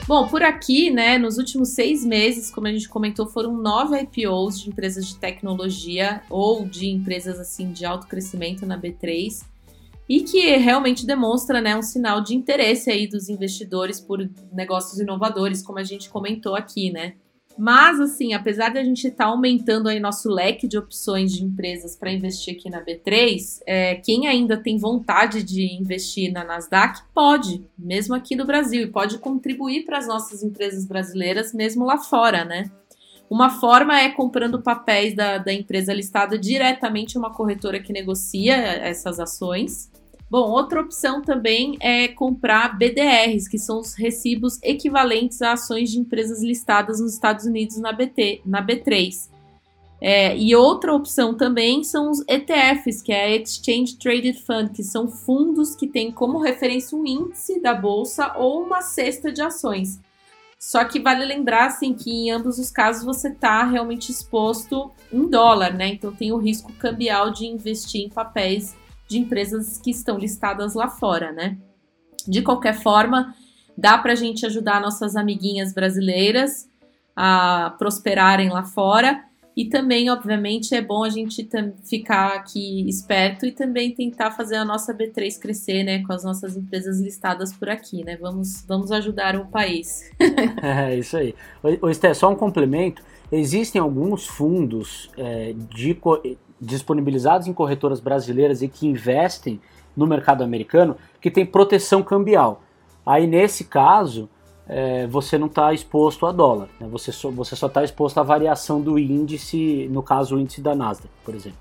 Bom, 0.07 0.25
por 0.29 0.41
aqui, 0.41 0.89
né, 0.89 1.17
nos 1.17 1.37
últimos 1.37 1.69
seis 1.69 2.05
meses, 2.05 2.49
como 2.49 2.65
a 2.67 2.71
gente 2.71 2.87
comentou, 2.87 3.27
foram 3.27 3.57
nove 3.57 3.99
IPOs 3.99 4.61
de 4.61 4.69
empresas 4.69 5.05
de 5.05 5.17
tecnologia 5.17 6.21
ou 6.29 6.65
de 6.65 6.87
empresas 6.87 7.37
assim 7.41 7.73
de 7.73 7.85
alto 7.85 8.07
crescimento 8.07 8.65
na 8.65 8.79
B3 8.79 9.43
e 10.07 10.21
que 10.21 10.55
realmente 10.57 11.05
demonstra 11.05 11.59
né, 11.59 11.75
um 11.75 11.81
sinal 11.81 12.21
de 12.21 12.35
interesse 12.35 12.89
aí 12.89 13.07
dos 13.07 13.29
investidores 13.29 13.99
por 13.99 14.29
negócios 14.51 14.99
inovadores, 14.99 15.61
como 15.61 15.79
a 15.79 15.83
gente 15.83 16.09
comentou 16.09 16.55
aqui, 16.55 16.91
né? 16.91 17.15
Mas, 17.57 17.99
assim, 17.99 18.33
apesar 18.33 18.69
de 18.69 18.77
a 18.77 18.83
gente 18.83 19.07
estar 19.07 19.25
tá 19.25 19.31
aumentando 19.31 19.89
aí 19.89 19.99
nosso 19.99 20.29
leque 20.29 20.67
de 20.67 20.77
opções 20.77 21.33
de 21.33 21.43
empresas 21.43 21.95
para 21.95 22.11
investir 22.11 22.55
aqui 22.55 22.69
na 22.69 22.85
B3, 22.85 23.61
é, 23.65 23.95
quem 23.95 24.27
ainda 24.27 24.55
tem 24.55 24.77
vontade 24.77 25.41
de 25.41 25.75
investir 25.75 26.31
na 26.31 26.43
Nasdaq 26.43 27.01
pode, 27.15 27.65
mesmo 27.75 28.13
aqui 28.13 28.35
no 28.35 28.45
Brasil, 28.45 28.83
e 28.83 28.91
pode 28.91 29.17
contribuir 29.17 29.85
para 29.85 29.97
as 29.97 30.07
nossas 30.07 30.43
empresas 30.43 30.85
brasileiras, 30.85 31.51
mesmo 31.51 31.83
lá 31.83 31.97
fora, 31.97 32.45
né? 32.45 32.69
Uma 33.27 33.49
forma 33.49 33.99
é 33.99 34.09
comprando 34.09 34.61
papéis 34.61 35.15
da, 35.15 35.39
da 35.39 35.51
empresa 35.51 35.93
listada 35.93 36.37
diretamente 36.37 37.17
uma 37.17 37.33
corretora 37.33 37.79
que 37.79 37.91
negocia 37.91 38.55
essas 38.55 39.19
ações. 39.19 39.91
Bom, 40.29 40.51
outra 40.51 40.81
opção 40.81 41.21
também 41.21 41.77
é 41.79 42.09
comprar 42.09 42.77
BDRs, 42.77 43.47
que 43.47 43.57
são 43.57 43.79
os 43.79 43.93
recibos 43.93 44.59
equivalentes 44.61 45.41
a 45.41 45.53
ações 45.53 45.89
de 45.89 45.99
empresas 45.99 46.43
listadas 46.43 46.99
nos 46.99 47.13
Estados 47.13 47.45
Unidos 47.45 47.77
na, 47.77 47.93
BT, 47.93 48.41
na 48.45 48.65
B3. 48.65 49.29
É, 50.01 50.37
e 50.37 50.53
outra 50.53 50.93
opção 50.93 51.33
também 51.33 51.83
são 51.83 52.11
os 52.11 52.23
ETFs, 52.27 53.01
que 53.01 53.11
é 53.13 53.37
Exchange 53.37 53.97
Traded 53.97 54.37
Fund, 54.43 54.71
que 54.71 54.83
são 54.83 55.07
fundos 55.07 55.75
que 55.75 55.87
têm 55.87 56.11
como 56.11 56.39
referência 56.39 56.97
um 56.97 57.05
índice 57.05 57.61
da 57.61 57.73
bolsa 57.73 58.33
ou 58.35 58.61
uma 58.61 58.81
cesta 58.81 59.31
de 59.31 59.41
ações. 59.41 59.99
Só 60.59 60.83
que 60.83 60.99
vale 60.99 61.23
lembrar 61.23 61.67
assim, 61.67 61.93
que 61.93 62.11
em 62.11 62.31
ambos 62.31 62.59
os 62.59 62.69
casos 62.69 63.03
você 63.03 63.29
está 63.29 63.63
realmente 63.63 64.11
exposto 64.11 64.91
em 65.11 65.27
dólar, 65.29 65.73
né? 65.73 65.87
Então 65.89 66.11
tem 66.11 66.31
o 66.31 66.37
risco 66.37 66.73
cambial 66.73 67.31
de 67.31 67.45
investir 67.45 68.05
em 68.05 68.09
papéis 68.09 68.75
de 69.07 69.17
empresas 69.17 69.77
que 69.77 69.89
estão 69.89 70.17
listadas 70.17 70.73
lá 70.73 70.89
fora, 70.89 71.31
né? 71.31 71.57
De 72.27 72.41
qualquer 72.41 72.81
forma, 72.81 73.33
dá 73.77 73.97
para 73.97 74.13
a 74.13 74.15
gente 74.15 74.45
ajudar 74.45 74.81
nossas 74.81 75.15
amiguinhas 75.15 75.73
brasileiras 75.73 76.69
a 77.15 77.75
prosperarem 77.77 78.49
lá 78.49 78.63
fora. 78.63 79.23
E 79.55 79.65
também, 79.65 80.07
obviamente, 80.11 80.75
é 80.75 80.81
bom 80.81 81.03
a 81.03 81.09
gente 81.09 81.49
ficar 81.83 82.35
aqui 82.35 82.87
esperto 82.87 83.43
e 83.43 83.51
também 83.51 83.91
tentar 83.91 84.29
fazer 84.29 84.55
a 84.55 84.63
nossa 84.63 84.93
B3 84.93 85.39
crescer, 85.39 85.83
né? 85.83 86.03
Com 86.03 86.13
as 86.13 86.23
nossas 86.23 86.55
empresas 86.55 86.99
listadas 86.99 87.51
por 87.51 87.67
aqui, 87.67 88.03
né? 88.03 88.17
Vamos, 88.17 88.63
vamos 88.67 88.91
ajudar 88.91 89.35
o 89.35 89.47
país. 89.47 90.11
é 90.61 90.95
isso 90.95 91.17
aí. 91.17 91.33
Ô, 91.81 91.89
Esté, 91.89 92.13
só 92.13 92.29
um 92.29 92.35
complemento. 92.35 93.01
Existem 93.31 93.81
alguns 93.81 94.27
fundos 94.27 95.09
é, 95.17 95.55
de, 95.73 95.99
disponibilizados 96.59 97.47
em 97.47 97.53
corretoras 97.53 97.99
brasileiras 97.99 98.61
e 98.61 98.67
que 98.67 98.87
investem 98.87 99.59
no 99.95 100.05
mercado 100.05 100.43
americano 100.43 100.95
que 101.21 101.31
tem 101.31 101.45
proteção 101.45 102.03
cambial. 102.03 102.61
Aí, 103.05 103.25
nesse 103.25 103.63
caso, 103.63 104.29
é, 104.67 105.07
você 105.07 105.37
não 105.37 105.47
está 105.47 105.73
exposto 105.73 106.25
a 106.25 106.31
dólar. 106.31 106.69
Né? 106.79 106.87
Você 106.89 107.11
só 107.11 107.31
você 107.31 107.55
só 107.55 107.67
está 107.67 107.83
exposto 107.83 108.19
à 108.19 108.23
variação 108.23 108.81
do 108.81 108.99
índice, 108.99 109.87
no 109.89 110.03
caso 110.03 110.35
o 110.35 110.39
índice 110.39 110.61
da 110.61 110.75
Nasdaq, 110.75 111.09
por 111.23 111.33
exemplo. 111.33 111.59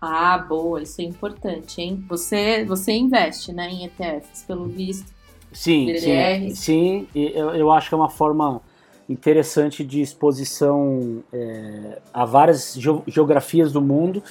Ah, 0.00 0.36
boa, 0.36 0.82
isso 0.82 1.00
é 1.00 1.04
importante, 1.04 1.80
hein? 1.80 2.04
Você, 2.08 2.64
você 2.64 2.92
investe 2.92 3.52
né, 3.52 3.70
em 3.70 3.84
ETFs, 3.84 4.42
pelo 4.42 4.64
visto. 4.64 5.12
Sim, 5.52 5.96
sim, 5.96 6.54
sim. 6.54 7.08
Eu, 7.14 7.50
eu 7.50 7.70
acho 7.70 7.88
que 7.88 7.94
é 7.94 7.98
uma 7.98 8.08
forma 8.08 8.60
interessante 9.08 9.84
de 9.84 10.00
exposição 10.00 11.22
é, 11.32 12.00
a 12.12 12.24
várias 12.24 12.78
geografias 13.06 13.72
do 13.72 13.80
mundo 13.80 14.22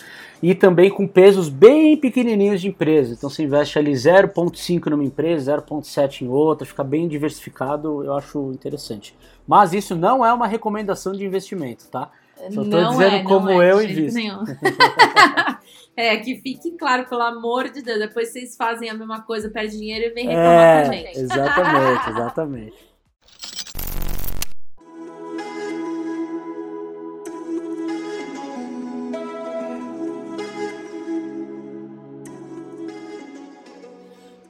e 0.42 0.56
também 0.56 0.90
com 0.90 1.08
pesos 1.08 1.50
bem 1.50 1.96
pequenininhos 1.96 2.62
de 2.62 2.68
empresa. 2.68 3.14
Então 3.14 3.30
você 3.30 3.44
investe 3.44 3.78
ali 3.78 3.92
0,5 3.92 4.88
numa 4.88 5.04
empresa, 5.04 5.58
0,7 5.58 6.22
em 6.22 6.28
outra, 6.28 6.66
fica 6.66 6.84
bem 6.84 7.08
diversificado, 7.08 8.04
eu 8.04 8.14
acho 8.14 8.52
interessante. 8.52 9.16
Mas 9.48 9.74
isso 9.74 9.96
não 9.96 10.26
é 10.26 10.34
uma 10.34 10.48
recomendação 10.48 11.14
de 11.14 11.26
investimento, 11.26 11.88
tá? 11.90 12.12
Só 12.50 12.64
estou 12.64 12.90
dizendo 12.90 13.16
é, 13.16 13.24
como 13.24 13.52
é, 13.52 13.72
eu 13.72 13.84
invisto. 13.84 14.20
é, 15.96 16.18
que 16.18 16.38
fique 16.38 16.72
claro, 16.72 17.08
pelo 17.08 17.22
amor 17.22 17.70
de 17.70 17.84
Deus, 17.84 18.00
depois 18.00 18.32
vocês 18.32 18.56
fazem 18.56 18.90
a 18.90 18.96
mesma 18.96 19.22
coisa, 19.22 19.50
perdem 19.50 19.78
dinheiro 19.78 20.06
e 20.06 20.10
vem 20.10 20.28
reclamar 20.28 20.54
é, 20.54 20.84
com 20.84 20.90
a 20.90 20.94
gente. 20.94 21.20
Exatamente, 21.20 22.10
exatamente. 22.10 22.91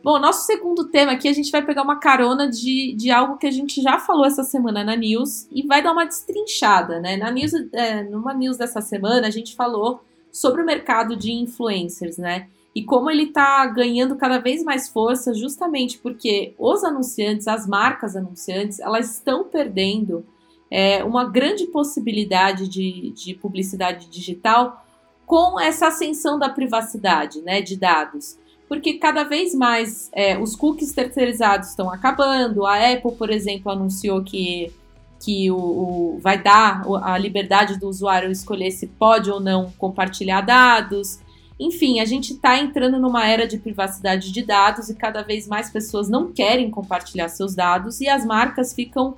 Bom, 0.03 0.17
nosso 0.17 0.47
segundo 0.47 0.85
tema 0.85 1.11
aqui, 1.11 1.27
a 1.27 1.33
gente 1.33 1.51
vai 1.51 1.63
pegar 1.63 1.83
uma 1.83 1.99
carona 1.99 2.49
de, 2.49 2.95
de 2.97 3.11
algo 3.11 3.37
que 3.37 3.45
a 3.45 3.51
gente 3.51 3.79
já 3.83 3.99
falou 3.99 4.25
essa 4.25 4.43
semana 4.43 4.83
na 4.83 4.95
news 4.95 5.47
e 5.51 5.61
vai 5.61 5.83
dar 5.83 5.91
uma 5.91 6.05
destrinchada, 6.05 6.99
né? 6.99 7.17
Na 7.17 7.29
news, 7.29 7.51
é, 7.71 8.03
numa 8.03 8.33
news 8.33 8.57
dessa 8.57 8.81
semana, 8.81 9.27
a 9.27 9.29
gente 9.29 9.55
falou 9.55 10.01
sobre 10.31 10.63
o 10.63 10.65
mercado 10.65 11.15
de 11.15 11.31
influencers, 11.31 12.17
né? 12.17 12.47
E 12.73 12.83
como 12.83 13.11
ele 13.11 13.25
está 13.25 13.63
ganhando 13.67 14.15
cada 14.15 14.39
vez 14.39 14.63
mais 14.63 14.89
força, 14.89 15.35
justamente 15.35 15.99
porque 15.99 16.55
os 16.57 16.83
anunciantes, 16.83 17.47
as 17.47 17.67
marcas 17.67 18.15
anunciantes, 18.15 18.79
elas 18.79 19.17
estão 19.17 19.43
perdendo 19.43 20.25
é, 20.71 21.03
uma 21.03 21.25
grande 21.25 21.67
possibilidade 21.67 22.67
de, 22.67 23.11
de 23.11 23.35
publicidade 23.35 24.09
digital 24.09 24.83
com 25.27 25.59
essa 25.59 25.89
ascensão 25.89 26.39
da 26.39 26.49
privacidade, 26.49 27.41
né, 27.41 27.61
de 27.61 27.77
dados 27.77 28.40
porque 28.71 28.93
cada 28.93 29.25
vez 29.25 29.53
mais 29.53 30.09
é, 30.13 30.39
os 30.39 30.55
cookies 30.55 30.93
terceirizados 30.93 31.71
estão 31.71 31.91
acabando. 31.91 32.65
A 32.65 32.93
Apple, 32.93 33.11
por 33.17 33.29
exemplo, 33.29 33.69
anunciou 33.69 34.23
que, 34.23 34.71
que 35.19 35.51
o, 35.51 35.57
o, 35.57 36.19
vai 36.21 36.41
dar 36.41 36.81
a 37.03 37.17
liberdade 37.17 37.77
do 37.77 37.89
usuário 37.89 38.31
escolher 38.31 38.71
se 38.71 38.87
pode 38.87 39.29
ou 39.29 39.41
não 39.41 39.73
compartilhar 39.77 40.39
dados. 40.39 41.19
Enfim, 41.59 41.99
a 41.99 42.05
gente 42.05 42.31
está 42.31 42.59
entrando 42.59 42.97
numa 42.97 43.27
era 43.27 43.45
de 43.45 43.57
privacidade 43.57 44.31
de 44.31 44.41
dados 44.41 44.89
e 44.89 44.95
cada 44.95 45.21
vez 45.21 45.49
mais 45.49 45.69
pessoas 45.69 46.07
não 46.07 46.31
querem 46.31 46.71
compartilhar 46.71 47.27
seus 47.27 47.53
dados 47.53 47.99
e 47.99 48.07
as 48.07 48.25
marcas 48.25 48.73
ficam 48.73 49.17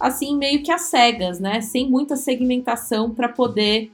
assim 0.00 0.36
meio 0.36 0.60
que 0.64 0.72
às 0.72 0.82
cegas, 0.82 1.38
né? 1.38 1.60
Sem 1.60 1.88
muita 1.88 2.16
segmentação 2.16 3.14
para 3.14 3.28
poder 3.28 3.92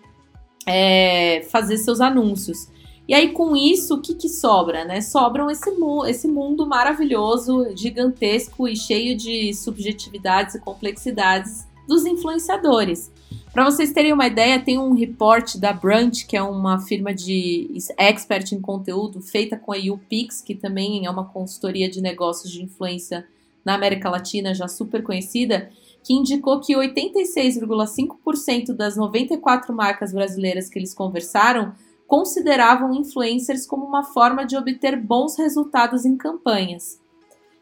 é, 0.67 1.47
fazer 1.51 1.77
seus 1.77 2.01
anúncios. 2.01 2.73
E 3.07 3.13
aí, 3.13 3.33
com 3.33 3.55
isso, 3.55 3.97
o 3.97 4.01
que, 4.01 4.15
que 4.15 4.29
sobra, 4.31 4.85
né? 4.85 5.03
Sobram 5.03 5.51
esse, 5.51 5.71
mu 5.73 6.07
esse 6.07 6.27
mundo 6.27 6.67
maravilhoso, 6.67 7.77
gigantesco 7.77 8.67
e 8.67 8.75
cheio 8.75 9.15
de 9.15 9.53
subjetividades 9.53 10.55
e 10.55 10.61
complexidades 10.61 11.67
dos 11.87 12.07
influenciadores. 12.07 13.13
Para 13.53 13.65
vocês 13.67 13.93
terem 13.93 14.13
uma 14.13 14.27
ideia, 14.27 14.59
tem 14.59 14.79
um 14.79 14.95
report 14.95 15.59
da 15.59 15.73
Brunch, 15.73 16.27
que 16.27 16.37
é 16.37 16.43
uma 16.43 16.81
firma 16.81 17.15
de 17.15 17.71
expert 17.97 18.51
em 18.53 18.61
conteúdo 18.61 19.21
feita 19.21 19.57
com 19.57 19.73
a 19.73 19.77
UPix, 19.77 20.41
que 20.41 20.55
também 20.55 21.07
é 21.07 21.11
uma 21.11 21.27
consultoria 21.27 21.89
de 21.89 22.01
negócios 22.01 22.51
de 22.51 22.63
influência 22.63 23.25
na 23.65 23.75
América 23.75 24.11
Latina, 24.11 24.55
já 24.55 24.67
super 24.67 25.03
conhecida, 25.03 25.71
que 26.03 26.15
indicou 26.15 26.59
que 26.61 26.75
86,5% 26.75 28.73
das 28.75 28.97
94 28.97 29.75
marcas 29.75 30.13
brasileiras 30.13 30.69
que 30.69 30.79
eles 30.79 30.93
conversaram 30.93 31.75
consideravam 32.07 32.95
influencers 32.95 33.67
como 33.67 33.85
uma 33.85 34.05
forma 34.05 34.45
de 34.45 34.57
obter 34.57 34.97
bons 35.01 35.37
resultados 35.39 36.05
em 36.05 36.17
campanhas. 36.17 37.01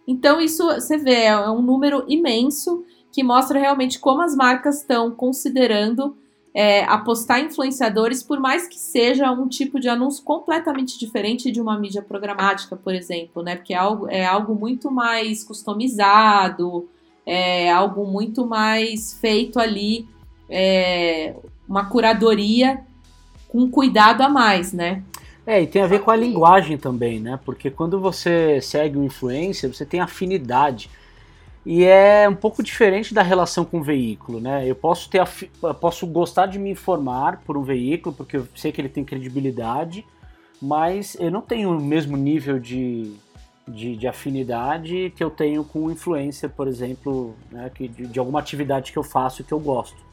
Então, 0.06 0.40
isso 0.40 0.64
você 0.64 0.96
vê, 0.96 1.24
é 1.24 1.50
um 1.50 1.62
número 1.62 2.04
imenso 2.08 2.84
que 3.12 3.22
mostra 3.22 3.58
realmente 3.58 3.98
como 3.98 4.22
as 4.22 4.34
marcas 4.34 4.80
estão 4.80 5.10
considerando 5.10 6.16
é, 6.54 6.84
apostar 6.84 7.40
em 7.40 7.46
influenciadores, 7.46 8.22
por 8.22 8.38
mais 8.38 8.66
que 8.66 8.78
seja 8.78 9.30
um 9.30 9.48
tipo 9.48 9.80
de 9.80 9.88
anúncio 9.88 10.22
completamente 10.24 10.98
diferente 10.98 11.50
de 11.50 11.60
uma 11.60 11.78
mídia 11.78 12.02
programática, 12.02 12.76
por 12.76 12.94
exemplo, 12.94 13.42
né? 13.42 13.56
Porque 13.56 13.72
é 13.72 13.76
algo, 13.76 14.08
é 14.08 14.24
algo 14.24 14.54
muito 14.54 14.90
mais 14.90 15.44
customizado, 15.44 16.88
é 17.24 17.70
algo 17.70 18.04
muito 18.04 18.46
mais 18.46 19.14
feito 19.14 19.58
ali, 19.58 20.06
é, 20.48 21.36
uma 21.66 21.86
curadoria 21.86 22.84
com 23.52 23.70
cuidado 23.70 24.22
a 24.22 24.30
mais, 24.30 24.72
né? 24.72 25.02
É, 25.46 25.60
e 25.60 25.66
tem 25.66 25.82
a 25.82 25.86
ver 25.86 26.00
com 26.00 26.10
a 26.10 26.16
linguagem 26.16 26.78
também, 26.78 27.20
né? 27.20 27.38
Porque 27.44 27.70
quando 27.70 28.00
você 28.00 28.62
segue 28.62 28.96
um 28.96 29.04
influencer, 29.04 29.70
você 29.70 29.84
tem 29.84 30.00
afinidade. 30.00 30.88
E 31.66 31.84
é 31.84 32.26
um 32.26 32.34
pouco 32.34 32.62
diferente 32.62 33.12
da 33.12 33.22
relação 33.22 33.62
com 33.62 33.80
o 33.80 33.82
veículo, 33.82 34.40
né? 34.40 34.66
Eu 34.66 34.74
posso 34.74 35.10
ter 35.10 35.22
eu 35.62 35.74
posso 35.74 36.06
gostar 36.06 36.46
de 36.46 36.58
me 36.58 36.70
informar 36.70 37.42
por 37.44 37.58
um 37.58 37.62
veículo, 37.62 38.14
porque 38.14 38.38
eu 38.38 38.48
sei 38.56 38.72
que 38.72 38.80
ele 38.80 38.88
tem 38.88 39.04
credibilidade, 39.04 40.06
mas 40.60 41.14
eu 41.20 41.30
não 41.30 41.42
tenho 41.42 41.76
o 41.76 41.80
mesmo 41.80 42.16
nível 42.16 42.58
de, 42.58 43.12
de, 43.68 43.96
de 43.96 44.08
afinidade 44.08 45.12
que 45.14 45.22
eu 45.22 45.28
tenho 45.28 45.62
com 45.62 45.84
um 45.84 45.90
influencer, 45.90 46.48
por 46.48 46.66
exemplo, 46.66 47.34
né, 47.50 47.70
que, 47.74 47.86
de, 47.86 48.06
de 48.06 48.18
alguma 48.18 48.40
atividade 48.40 48.90
que 48.90 48.98
eu 48.98 49.04
faço 49.04 49.44
que 49.44 49.52
eu 49.52 49.60
gosto. 49.60 50.11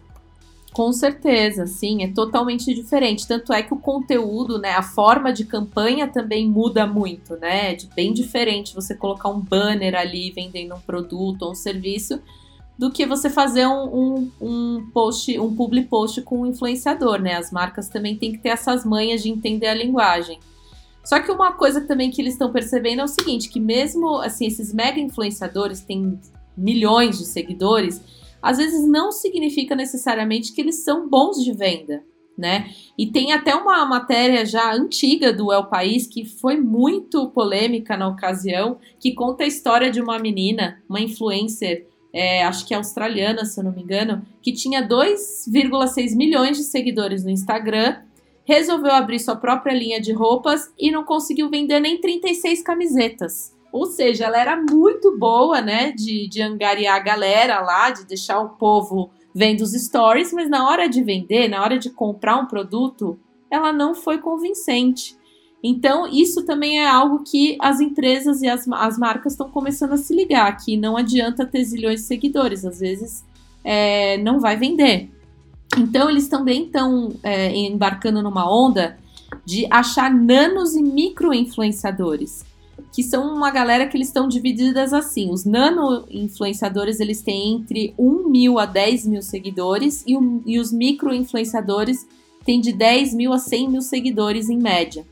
Com 0.80 0.94
certeza, 0.94 1.68
sim, 1.68 2.06
é 2.06 2.08
totalmente 2.08 2.74
diferente. 2.74 3.28
Tanto 3.28 3.52
é 3.52 3.62
que 3.62 3.74
o 3.74 3.78
conteúdo, 3.78 4.58
né, 4.58 4.72
a 4.72 4.82
forma 4.82 5.34
de 5.34 5.44
campanha 5.44 6.08
também 6.08 6.48
muda 6.48 6.88
muito, 6.88 7.36
né? 7.36 7.74
É 7.74 7.78
bem 7.94 8.14
diferente 8.14 8.74
você 8.74 8.96
colocar 8.96 9.28
um 9.28 9.42
banner 9.42 9.94
ali 9.94 10.32
vendendo 10.32 10.74
um 10.74 10.80
produto 10.80 11.42
ou 11.42 11.52
um 11.52 11.54
serviço 11.54 12.22
do 12.78 12.90
que 12.90 13.06
você 13.06 13.30
fazer 13.30 13.68
um, 13.68 13.94
um, 13.94 14.32
um 14.40 14.90
post, 14.94 15.38
um 15.38 15.54
public 15.54 15.90
post 15.90 16.22
com 16.22 16.44
um 16.44 16.46
influenciador, 16.46 17.20
né? 17.22 17.36
As 17.36 17.52
marcas 17.52 17.90
também 17.90 18.16
têm 18.16 18.32
que 18.32 18.38
ter 18.38 18.48
essas 18.48 18.86
manhas 18.86 19.22
de 19.22 19.30
entender 19.30 19.68
a 19.68 19.74
linguagem. 19.74 20.40
Só 21.04 21.20
que 21.20 21.30
uma 21.30 21.52
coisa 21.52 21.82
também 21.82 22.10
que 22.10 22.22
eles 22.22 22.36
estão 22.36 22.54
percebendo 22.54 23.02
é 23.02 23.04
o 23.04 23.08
seguinte, 23.10 23.50
que 23.50 23.60
mesmo 23.60 24.22
assim 24.22 24.46
esses 24.46 24.74
mega 24.74 24.98
influenciadores 24.98 25.82
têm 25.82 26.18
milhões 26.56 27.18
de 27.18 27.26
seguidores, 27.26 28.02
às 28.42 28.58
vezes 28.58 28.88
não 28.88 29.12
significa 29.12 29.76
necessariamente 29.76 30.54
que 30.54 30.62
eles 30.62 30.84
são 30.84 31.08
bons 31.08 31.44
de 31.44 31.52
venda, 31.52 32.04
né? 32.38 32.70
E 32.98 33.08
tem 33.08 33.34
até 33.34 33.54
uma 33.54 33.86
matéria 33.86 34.46
já 34.46 34.74
antiga 34.74 35.34
do 35.34 35.52
El 35.52 35.66
País 35.66 36.08
que 36.08 36.26
foi 36.26 36.60
muito 36.60 37.30
polêmica 37.30 37.98
na 37.98 38.08
ocasião, 38.08 38.78
que 39.00 39.14
conta 39.14 39.44
a 39.44 39.48
história 39.48 39.92
de 39.92 40.02
uma 40.02 40.18
menina, 40.18 40.82
uma 40.88 41.02
influencer, 41.02 41.88
é, 42.12 42.44
acho 42.44 42.66
que 42.66 42.74
é 42.74 42.78
australiana, 42.78 43.46
se 43.46 43.60
eu 43.60 43.64
não 43.64 43.72
me 43.72 43.84
engano, 43.84 44.26
que 44.42 44.52
tinha 44.52 44.82
2,6 44.82 46.16
milhões 46.16 46.58
de 46.58 46.64
seguidores 46.64 47.24
no 47.24 47.30
Instagram, 47.30 48.02
resolveu 48.46 48.92
abrir 48.92 49.20
sua 49.20 49.36
própria 49.36 49.74
linha 49.74 50.02
de 50.02 50.12
roupas 50.12 50.74
e 50.78 50.90
não 50.90 51.04
conseguiu 51.04 51.50
vender 51.50 51.80
nem 51.80 52.02
36 52.02 52.64
camisetas. 52.64 53.56
Ou 53.72 53.86
seja, 53.86 54.26
ela 54.26 54.40
era 54.40 54.56
muito 54.58 55.18
boa, 55.18 55.62
né, 55.62 55.92
de, 55.92 56.28
de 56.28 56.42
angariar 56.42 56.96
a 56.96 57.04
galera 57.04 57.60
lá, 57.62 57.92
de 57.92 58.06
deixar 58.06 58.40
o 58.40 58.50
povo 58.50 59.12
vendo 59.34 59.62
os 59.62 59.74
stories, 59.74 60.34
mas 60.34 60.50
na 60.50 60.68
hora 60.68 60.90
de 60.90 61.04
vender, 61.04 61.48
na 61.48 61.62
hora 61.62 61.78
de 61.78 61.90
comprar 61.90 62.38
um 62.38 62.48
produto, 62.48 63.20
ela 63.50 63.72
não 63.72 63.94
foi 63.94 64.18
convincente. 64.18 65.16
Então, 65.64 66.08
isso 66.08 66.46
também 66.46 66.80
é 66.80 66.88
algo 66.88 67.24
que 67.24 67.58
as 67.60 67.80
empresas 67.80 68.42
e 68.42 68.48
as, 68.48 68.68
as 68.68 68.98
marcas 68.98 69.34
estão 69.34 69.50
começando 69.50 69.94
a 69.94 69.98
se 69.98 70.16
ligar, 70.16 70.56
que 70.58 70.78
não 70.78 70.98
adianta 70.98 71.46
ter 71.46 71.64
zilhões 71.64 72.02
de 72.02 72.08
seguidores, 72.08 72.66
às 72.66 72.80
vezes 72.80 73.26
é, 73.64 74.18
não 74.18 74.40
vai 74.40 74.58
vender. 74.58 75.12
Então, 75.78 76.10
eles 76.10 76.28
também 76.28 76.64
estão 76.64 77.14
é, 77.22 77.56
embarcando 77.56 78.24
numa 78.24 78.50
onda 78.52 78.98
de 79.46 79.68
achar 79.70 80.12
nanos 80.12 80.76
e 80.76 80.82
micro 80.82 81.34
influenciadores 81.34 82.49
que 82.94 83.04
são 83.04 83.34
uma 83.34 83.52
galera 83.52 83.88
que 83.88 83.98
eles 83.98 84.08
estão 84.08 84.28
divididas 84.28 84.94
assim. 84.94 85.32
Os 85.32 85.46
nano 85.46 86.06
influenciadores 86.10 87.00
eles 87.00 87.22
têm 87.22 87.56
entre 87.56 87.94
1 87.98 88.30
mil 88.30 88.60
a 88.60 88.66
10 88.66 89.08
mil 89.08 89.22
seguidores 89.22 90.04
e, 90.06 90.16
o, 90.16 90.42
e 90.46 90.60
os 90.60 90.72
micro 90.72 91.14
influenciadores 91.14 92.08
têm 92.46 92.60
de 92.60 92.74
10 92.74 93.14
mil 93.14 93.34
a 93.34 93.40
100 93.40 93.70
mil 93.70 93.82
seguidores 93.82 94.50
em 94.50 94.58
média. 94.58 95.06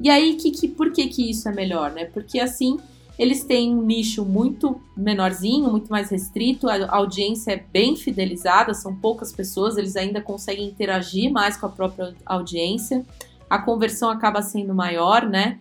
E 0.00 0.10
aí, 0.10 0.34
que, 0.34 0.50
que, 0.50 0.66
por 0.68 0.90
que, 0.90 1.06
que 1.06 1.30
isso 1.30 1.48
é 1.48 1.52
melhor, 1.52 1.92
né? 1.92 2.06
Porque 2.06 2.40
assim 2.40 2.78
eles 3.18 3.44
têm 3.44 3.74
um 3.74 3.82
nicho 3.82 4.24
muito 4.24 4.80
menorzinho, 4.96 5.70
muito 5.70 5.90
mais 5.90 6.10
restrito, 6.10 6.68
a 6.68 6.96
audiência 6.96 7.52
é 7.52 7.56
bem 7.56 7.94
fidelizada, 7.94 8.72
são 8.74 8.94
poucas 8.94 9.32
pessoas, 9.32 9.76
eles 9.76 9.96
ainda 9.96 10.20
conseguem 10.20 10.66
interagir 10.66 11.30
mais 11.30 11.56
com 11.56 11.66
a 11.66 11.68
própria 11.68 12.14
audiência, 12.24 13.04
a 13.48 13.58
conversão 13.58 14.08
acaba 14.08 14.40
sendo 14.40 14.74
maior, 14.74 15.28
né? 15.28 15.60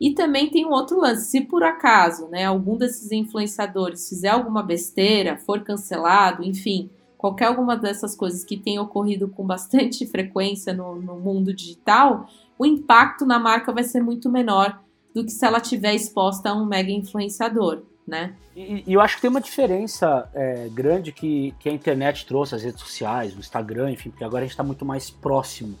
E 0.00 0.14
também 0.14 0.48
tem 0.48 0.64
um 0.64 0.70
outro 0.70 0.98
lance, 0.98 1.30
se 1.30 1.42
por 1.42 1.62
acaso, 1.62 2.26
né, 2.28 2.46
algum 2.46 2.76
desses 2.76 3.12
influenciadores 3.12 4.08
fizer 4.08 4.30
alguma 4.30 4.62
besteira, 4.62 5.36
for 5.36 5.60
cancelado, 5.60 6.42
enfim, 6.42 6.88
qualquer 7.18 7.46
alguma 7.46 7.76
dessas 7.76 8.16
coisas 8.16 8.42
que 8.42 8.56
tem 8.56 8.78
ocorrido 8.78 9.28
com 9.28 9.46
bastante 9.46 10.06
frequência 10.08 10.72
no, 10.72 10.96
no 10.96 11.16
mundo 11.16 11.52
digital, 11.52 12.26
o 12.58 12.64
impacto 12.64 13.26
na 13.26 13.38
marca 13.38 13.72
vai 13.72 13.84
ser 13.84 14.02
muito 14.02 14.30
menor 14.30 14.80
do 15.14 15.22
que 15.22 15.30
se 15.30 15.44
ela 15.44 15.60
tiver 15.60 15.94
exposta 15.94 16.48
a 16.48 16.54
um 16.54 16.64
mega 16.64 16.90
influenciador, 16.90 17.82
né? 18.06 18.34
E, 18.56 18.84
e 18.86 18.92
eu 18.94 19.00
acho 19.00 19.16
que 19.16 19.22
tem 19.22 19.30
uma 19.30 19.40
diferença 19.40 20.30
é, 20.32 20.68
grande 20.72 21.12
que, 21.12 21.54
que 21.58 21.68
a 21.68 21.72
internet 21.72 22.24
trouxe, 22.24 22.54
as 22.54 22.62
redes 22.62 22.80
sociais, 22.80 23.36
o 23.36 23.38
Instagram, 23.38 23.90
enfim, 23.90 24.10
porque 24.10 24.24
agora 24.24 24.40
a 24.40 24.46
gente 24.46 24.52
está 24.52 24.62
muito 24.62 24.84
mais 24.84 25.10
próximo 25.10 25.78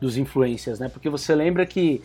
dos 0.00 0.16
influencers, 0.16 0.78
né? 0.78 0.88
Porque 0.88 1.08
você 1.08 1.34
lembra 1.34 1.64
que 1.64 2.02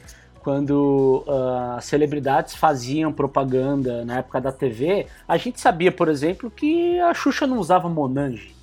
quando 0.47 1.25
uh, 1.27 1.81
celebridades 1.81 2.55
faziam 2.55 3.11
propaganda 3.11 4.05
na 4.05 4.19
época 4.19 4.39
da 4.39 4.49
TV, 4.49 5.05
a 5.27 5.35
gente 5.35 5.59
sabia, 5.59 5.91
por 5.91 6.07
exemplo, 6.07 6.49
que 6.49 6.97
a 7.01 7.13
Xuxa 7.13 7.45
não 7.45 7.57
usava 7.57 7.89
Monange. 7.89 8.55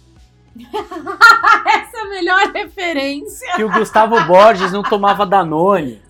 Essa 0.56 1.98
é 1.98 2.00
a 2.00 2.08
melhor 2.08 2.52
referência. 2.54 3.54
Que 3.54 3.64
o 3.64 3.70
Gustavo 3.70 4.18
Borges 4.24 4.72
não 4.72 4.82
tomava 4.82 5.26
Danone. 5.26 6.00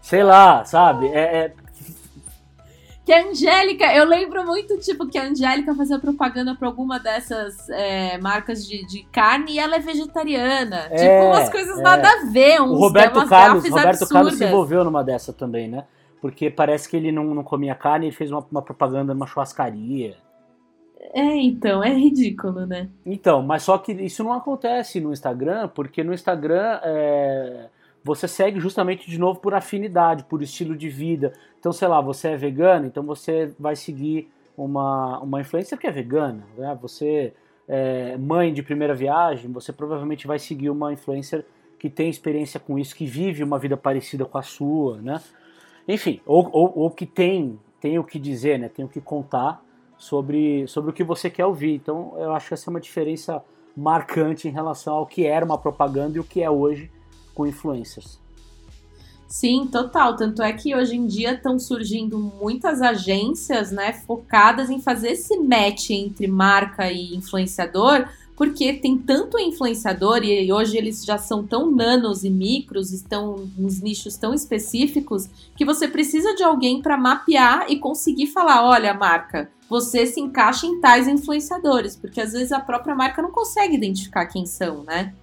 Sei 0.00 0.22
lá, 0.22 0.64
sabe? 0.64 1.08
É, 1.08 1.20
é, 1.20 1.54
que 3.10 3.14
a 3.14 3.28
Angélica, 3.28 3.92
eu 3.92 4.04
lembro 4.04 4.46
muito, 4.46 4.78
tipo, 4.78 5.04
que 5.08 5.18
a 5.18 5.24
Angélica 5.24 5.74
fazia 5.74 5.98
propaganda 5.98 6.54
pra 6.54 6.68
alguma 6.68 7.00
dessas 7.00 7.68
é, 7.68 8.16
marcas 8.18 8.64
de, 8.64 8.86
de, 8.86 9.02
carne 9.10 9.54
e 9.54 9.58
ela 9.58 9.74
é 9.74 9.78
vegetariana. 9.80 10.86
É, 10.90 10.96
tipo, 10.96 11.26
umas 11.26 11.48
coisas 11.48 11.76
é. 11.80 11.82
nada 11.82 12.08
a 12.08 12.30
ver. 12.30 12.62
Uns, 12.62 12.70
o 12.70 12.76
Roberto 12.76 13.26
Carlos, 13.26 13.68
Roberto 13.68 14.08
Carlos 14.08 14.34
se 14.34 14.44
envolveu 14.44 14.84
numa 14.84 15.02
dessa 15.02 15.32
também, 15.32 15.66
né? 15.66 15.86
Porque 16.20 16.50
parece 16.50 16.88
que 16.88 16.96
ele 16.96 17.10
não, 17.10 17.34
não 17.34 17.42
comia 17.42 17.74
carne 17.74 18.06
e 18.06 18.12
fez 18.12 18.30
uma, 18.30 18.46
uma 18.48 18.62
propaganda 18.62 19.12
numa 19.12 19.26
churrascaria. 19.26 20.16
É, 21.12 21.34
então, 21.36 21.82
é 21.82 21.92
ridículo, 21.92 22.64
né? 22.64 22.90
Então, 23.04 23.42
mas 23.42 23.64
só 23.64 23.76
que 23.76 23.90
isso 23.90 24.22
não 24.22 24.34
acontece 24.34 25.00
no 25.00 25.12
Instagram, 25.12 25.66
porque 25.74 26.04
no 26.04 26.14
Instagram 26.14 26.78
é, 26.84 27.66
você 28.02 28.26
segue 28.26 28.58
justamente 28.58 29.10
de 29.10 29.18
novo 29.18 29.40
por 29.40 29.54
afinidade, 29.54 30.24
por 30.24 30.42
estilo 30.42 30.76
de 30.76 30.88
vida. 30.88 31.32
Então, 31.58 31.72
sei 31.72 31.88
lá, 31.88 32.00
você 32.00 32.28
é 32.28 32.36
vegano, 32.36 32.86
então 32.86 33.02
você 33.02 33.52
vai 33.58 33.76
seguir 33.76 34.30
uma, 34.56 35.18
uma 35.20 35.40
influência 35.40 35.76
que 35.76 35.86
é 35.86 35.90
vegana. 35.90 36.44
Né? 36.56 36.78
Você 36.80 37.34
é 37.68 38.16
mãe 38.16 38.52
de 38.52 38.62
primeira 38.62 38.94
viagem, 38.94 39.52
você 39.52 39.72
provavelmente 39.72 40.26
vai 40.26 40.38
seguir 40.38 40.70
uma 40.70 40.92
influencer 40.92 41.44
que 41.78 41.88
tem 41.88 42.10
experiência 42.10 42.58
com 42.60 42.78
isso, 42.78 42.94
que 42.94 43.06
vive 43.06 43.42
uma 43.42 43.58
vida 43.58 43.76
parecida 43.76 44.24
com 44.24 44.36
a 44.36 44.42
sua, 44.42 45.00
né? 45.00 45.20
Enfim, 45.88 46.20
ou, 46.26 46.46
ou, 46.52 46.78
ou 46.78 46.90
que 46.90 47.06
tem, 47.06 47.58
tem 47.80 47.98
o 47.98 48.04
que 48.04 48.18
dizer, 48.18 48.58
né? 48.58 48.68
Tem 48.68 48.84
o 48.84 48.88
que 48.88 49.00
contar 49.00 49.64
sobre, 49.96 50.66
sobre 50.66 50.90
o 50.90 50.92
que 50.92 51.02
você 51.02 51.30
quer 51.30 51.46
ouvir. 51.46 51.74
Então, 51.74 52.14
eu 52.18 52.32
acho 52.32 52.48
que 52.48 52.54
essa 52.54 52.68
é 52.68 52.70
uma 52.70 52.80
diferença 52.80 53.42
marcante 53.74 54.46
em 54.46 54.50
relação 54.50 54.94
ao 54.94 55.06
que 55.06 55.24
era 55.24 55.42
uma 55.42 55.56
propaganda 55.56 56.18
e 56.18 56.20
o 56.20 56.24
que 56.24 56.42
é 56.42 56.50
hoje 56.50 56.90
com 57.34 57.46
influencers. 57.46 58.18
Sim, 59.30 59.68
total. 59.70 60.16
Tanto 60.16 60.42
é 60.42 60.52
que 60.52 60.74
hoje 60.74 60.96
em 60.96 61.06
dia 61.06 61.34
estão 61.34 61.56
surgindo 61.56 62.18
muitas 62.18 62.82
agências, 62.82 63.70
né, 63.70 63.92
focadas 63.92 64.68
em 64.68 64.80
fazer 64.80 65.12
esse 65.12 65.36
match 65.38 65.90
entre 65.90 66.26
marca 66.26 66.90
e 66.90 67.14
influenciador, 67.14 68.08
porque 68.36 68.72
tem 68.72 68.98
tanto 68.98 69.38
influenciador 69.38 70.24
e 70.24 70.52
hoje 70.52 70.76
eles 70.76 71.04
já 71.04 71.16
são 71.16 71.46
tão 71.46 71.70
nanos 71.70 72.24
e 72.24 72.30
micros, 72.30 72.90
estão 72.90 73.48
nos 73.56 73.80
nichos 73.80 74.16
tão 74.16 74.34
específicos, 74.34 75.28
que 75.54 75.64
você 75.64 75.86
precisa 75.86 76.34
de 76.34 76.42
alguém 76.42 76.82
para 76.82 76.96
mapear 76.96 77.66
e 77.68 77.78
conseguir 77.78 78.26
falar: 78.26 78.64
olha, 78.64 78.92
marca, 78.92 79.48
você 79.68 80.06
se 80.06 80.20
encaixa 80.20 80.66
em 80.66 80.80
tais 80.80 81.06
influenciadores, 81.06 81.94
porque 81.94 82.20
às 82.20 82.32
vezes 82.32 82.50
a 82.50 82.58
própria 82.58 82.96
marca 82.96 83.22
não 83.22 83.30
consegue 83.30 83.76
identificar 83.76 84.26
quem 84.26 84.44
são, 84.44 84.82
né? 84.82 85.14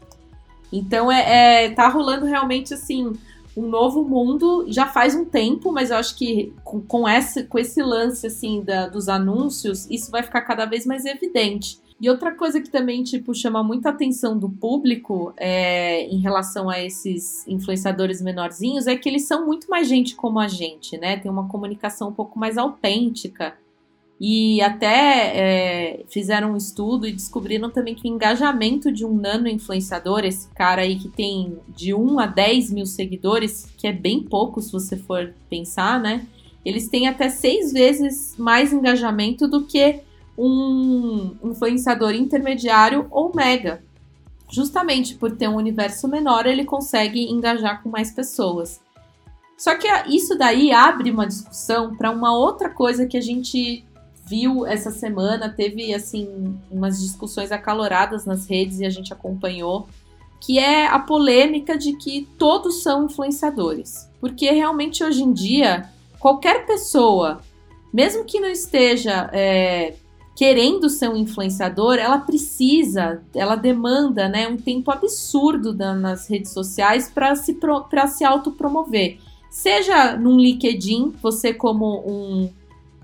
Então 0.72 1.12
é, 1.12 1.66
é 1.66 1.70
tá 1.72 1.88
rolando 1.88 2.26
realmente 2.26 2.74
assim 2.74 3.14
um 3.56 3.68
novo 3.68 4.04
mundo 4.04 4.66
já 4.68 4.86
faz 4.86 5.16
um 5.16 5.26
tempo, 5.26 5.72
mas 5.72 5.90
eu 5.90 5.98
acho 5.98 6.16
que 6.16 6.54
com, 6.64 6.80
com, 6.80 7.10
esse, 7.10 7.44
com 7.44 7.58
esse 7.58 7.82
lance 7.82 8.28
assim 8.28 8.62
da, 8.62 8.88
dos 8.88 9.10
anúncios, 9.10 9.90
isso 9.90 10.12
vai 10.12 10.22
ficar 10.22 10.42
cada 10.42 10.66
vez 10.66 10.86
mais 10.86 11.06
evidente. 11.06 11.80
E 12.00 12.08
outra 12.08 12.32
coisa 12.32 12.62
que 12.62 12.70
também, 12.70 13.02
tipo, 13.02 13.34
chama 13.34 13.64
muita 13.64 13.90
atenção 13.90 14.38
do 14.38 14.48
público 14.48 15.34
é, 15.36 16.04
em 16.04 16.20
relação 16.20 16.70
a 16.70 16.80
esses 16.80 17.48
influenciadores 17.48 18.22
menorzinhos 18.22 18.86
é 18.86 18.96
que 18.96 19.10
eles 19.10 19.26
são 19.26 19.48
muito 19.48 19.68
mais 19.68 19.88
gente 19.88 20.16
como 20.16 20.40
a 20.40 20.48
gente, 20.48 20.96
né? 20.96 21.18
Tem 21.18 21.32
uma 21.32 21.48
comunicação 21.48 22.10
um 22.10 22.14
pouco 22.14 22.38
mais 22.38 22.56
autêntica. 22.56 23.56
E 24.20 24.60
até 24.62 25.32
é, 25.36 26.06
fizeram 26.10 26.54
um 26.54 26.58
estudo 26.58 27.06
e 27.06 27.12
descobriram 27.12 27.70
também 27.70 27.94
que 27.94 28.10
o 28.10 28.12
engajamento 28.12 28.92
de 28.92 29.06
um 29.06 29.14
nano 29.16 29.48
influenciador, 29.48 30.26
esse 30.26 30.48
cara 30.50 30.82
aí 30.82 30.98
que 30.98 31.08
tem 31.08 31.58
de 31.68 31.94
1 31.94 32.20
a 32.20 32.26
10 32.26 32.72
mil 32.72 32.86
seguidores, 32.88 33.72
que 33.78 33.86
é 33.86 33.92
bem 33.92 34.24
pouco 34.24 34.60
se 34.60 34.72
você 34.72 34.98
for 34.98 35.34
pensar, 35.48 36.00
né? 36.00 36.26
Eles 36.66 36.90
têm 36.90 37.08
até 37.08 37.30
seis 37.30 37.72
vezes 37.72 38.36
mais 38.38 38.74
engajamento 38.74 39.48
do 39.48 39.66
que 39.66 40.00
um 40.38 41.36
influenciador 41.44 42.14
intermediário 42.14 43.08
ou 43.12 43.32
mega. 43.34 43.84
Justamente 44.50 45.16
por 45.16 45.32
ter 45.32 45.48
um 45.48 45.56
universo 45.56 46.08
menor, 46.08 46.46
ele 46.46 46.66
consegue 46.66 47.32
engajar 47.32 47.84
com 47.84 47.90
mais 47.90 48.12
pessoas. 48.12 48.80
Só 49.58 49.76
que 49.76 49.88
isso 50.08 50.38
daí 50.38 50.72
abre 50.72 51.12
uma 51.12 51.26
discussão 51.26 51.96
para 51.96 52.12
uma 52.12 52.36
outra 52.36 52.70
coisa 52.70 53.08
que 53.08 53.18
a 53.18 53.22
gente 53.22 53.84
viu 54.28 54.66
essa 54.66 54.92
semana, 54.92 55.50
teve 55.50 55.94
assim 55.94 56.58
umas 56.70 57.00
discussões 57.00 57.52
acaloradas 57.52 58.26
nas 58.26 58.48
redes 58.48 58.80
e 58.80 58.86
a 58.86 58.90
gente 58.90 59.14
acompanhou, 59.14 59.88
que 60.40 60.60
é 60.60 60.88
a 60.88 61.00
polêmica 61.00 61.78
de 61.78 61.94
que 61.94 62.28
todos 62.38 62.84
são 62.84 63.06
influenciadores. 63.06 64.10
Porque 64.20 64.52
realmente 64.52 65.04
hoje 65.04 65.24
em 65.24 65.32
dia, 65.32 65.90
qualquer 66.20 66.66
pessoa, 66.66 67.42
mesmo 67.94 68.26
que 68.26 68.40
não 68.40 68.50
esteja 68.50 69.30
é, 69.34 69.96
querendo 70.36 70.90
ser 70.90 71.10
um 71.10 71.18
influenciador, 71.18 71.96
ela 71.96 72.20
precisa, 72.20 73.24
ela 73.34 73.56
demanda 73.56 74.28
né, 74.30 74.48
um 74.48 74.58
tempo 74.58 74.92
absurdo 74.92 75.74
nas 75.74 76.30
redes 76.30 76.52
sociais 76.52 77.10
para 77.10 77.36
se, 77.36 77.58
pra 77.90 78.08
se 78.08 78.24
autopromover. 78.24 79.18
Seja 79.50 80.16
num 80.16 80.38
LinkedIn, 80.38 81.14
você 81.22 81.54
como 81.54 82.04
um 82.06 82.50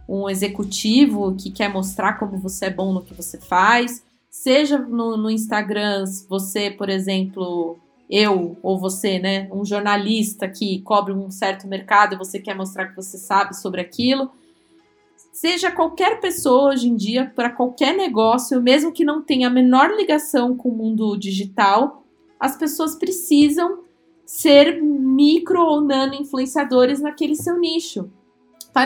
um 0.07 0.29
executivo 0.29 1.35
que 1.35 1.51
quer 1.51 1.69
mostrar 1.69 2.13
como 2.13 2.37
você 2.37 2.65
é 2.65 2.69
bom 2.69 2.93
no 2.93 3.03
que 3.03 3.13
você 3.13 3.39
faz, 3.39 4.03
seja 4.29 4.77
no, 4.77 5.15
no 5.15 5.29
Instagram, 5.29 6.03
você, 6.27 6.71
por 6.71 6.89
exemplo, 6.89 7.77
eu 8.09 8.57
ou 8.61 8.79
você, 8.79 9.19
né, 9.19 9.47
um 9.51 9.63
jornalista 9.63 10.47
que 10.47 10.81
cobre 10.81 11.13
um 11.13 11.31
certo 11.31 11.67
mercado 11.67 12.15
e 12.15 12.17
você 12.17 12.39
quer 12.39 12.55
mostrar 12.55 12.87
que 12.87 12.95
você 12.95 13.17
sabe 13.17 13.55
sobre 13.55 13.81
aquilo. 13.81 14.31
Seja 15.31 15.71
qualquer 15.71 16.19
pessoa 16.19 16.73
hoje 16.73 16.89
em 16.89 16.95
dia, 16.95 17.31
para 17.35 17.49
qualquer 17.49 17.95
negócio, 17.95 18.61
mesmo 18.61 18.91
que 18.91 19.05
não 19.05 19.21
tenha 19.21 19.47
a 19.47 19.51
menor 19.51 19.95
ligação 19.95 20.55
com 20.55 20.69
o 20.69 20.75
mundo 20.75 21.17
digital, 21.17 22.03
as 22.39 22.55
pessoas 22.55 22.95
precisam 22.95 23.79
ser 24.25 24.81
micro 24.81 25.61
ou 25.61 25.81
nano 25.81 26.13
influenciadores 26.13 26.99
naquele 26.99 27.35
seu 27.35 27.57
nicho 27.59 28.09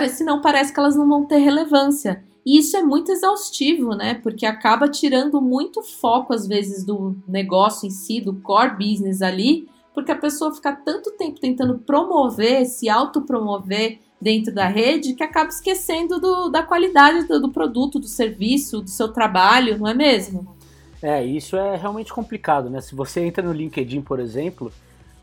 senão 0.09 0.41
parece 0.41 0.73
que 0.73 0.79
elas 0.79 0.95
não 0.95 1.07
vão 1.07 1.25
ter 1.25 1.37
relevância. 1.37 2.23
E 2.45 2.59
isso 2.59 2.77
é 2.77 2.81
muito 2.81 3.11
exaustivo, 3.11 3.93
né? 3.95 4.13
Porque 4.15 4.45
acaba 4.45 4.87
tirando 4.87 5.41
muito 5.41 5.81
foco, 5.83 6.33
às 6.33 6.47
vezes, 6.47 6.85
do 6.85 7.17
negócio 7.27 7.87
em 7.87 7.89
si, 7.89 8.21
do 8.21 8.35
core 8.35 8.77
business 8.77 9.21
ali, 9.21 9.67
porque 9.93 10.11
a 10.11 10.17
pessoa 10.17 10.53
fica 10.53 10.73
tanto 10.73 11.11
tempo 11.11 11.39
tentando 11.39 11.79
promover, 11.79 12.65
se 12.65 12.87
autopromover 12.87 13.99
dentro 14.21 14.53
da 14.53 14.67
rede, 14.67 15.13
que 15.13 15.23
acaba 15.23 15.49
esquecendo 15.49 16.19
do, 16.19 16.49
da 16.49 16.63
qualidade 16.63 17.27
do, 17.27 17.41
do 17.41 17.49
produto, 17.49 17.99
do 17.99 18.07
serviço, 18.07 18.81
do 18.81 18.89
seu 18.89 19.09
trabalho, 19.09 19.77
não 19.77 19.87
é 19.87 19.93
mesmo? 19.93 20.55
É, 21.01 21.23
isso 21.23 21.55
é 21.55 21.75
realmente 21.75 22.13
complicado, 22.13 22.69
né? 22.69 22.81
Se 22.81 22.95
você 22.95 23.21
entra 23.21 23.43
no 23.43 23.53
LinkedIn, 23.53 24.01
por 24.01 24.19
exemplo, 24.19 24.71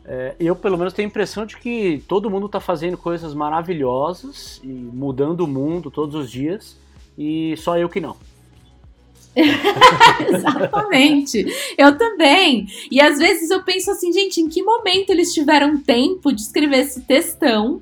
é, 0.07 0.35
eu, 0.39 0.55
pelo 0.55 0.77
menos, 0.77 0.93
tenho 0.93 1.07
a 1.07 1.09
impressão 1.09 1.45
de 1.45 1.57
que 1.57 2.03
todo 2.07 2.29
mundo 2.29 2.45
está 2.45 2.59
fazendo 2.59 2.97
coisas 2.97 3.33
maravilhosas 3.33 4.61
e 4.63 4.67
mudando 4.67 5.41
o 5.41 5.47
mundo 5.47 5.89
todos 5.89 6.13
os 6.13 6.29
dias 6.29 6.77
e 7.17 7.55
só 7.57 7.77
eu 7.77 7.89
que 7.89 7.99
não. 7.99 8.15
Exatamente. 10.29 11.45
Eu 11.77 11.97
também. 11.97 12.67
E 12.89 13.01
às 13.01 13.17
vezes 13.17 13.49
eu 13.49 13.63
penso 13.63 13.91
assim, 13.91 14.13
gente, 14.13 14.39
em 14.39 14.47
que 14.47 14.63
momento 14.63 15.09
eles 15.09 15.33
tiveram 15.33 15.77
tempo 15.77 16.31
de 16.31 16.41
escrever 16.41 16.79
esse 16.81 17.01
textão, 17.01 17.81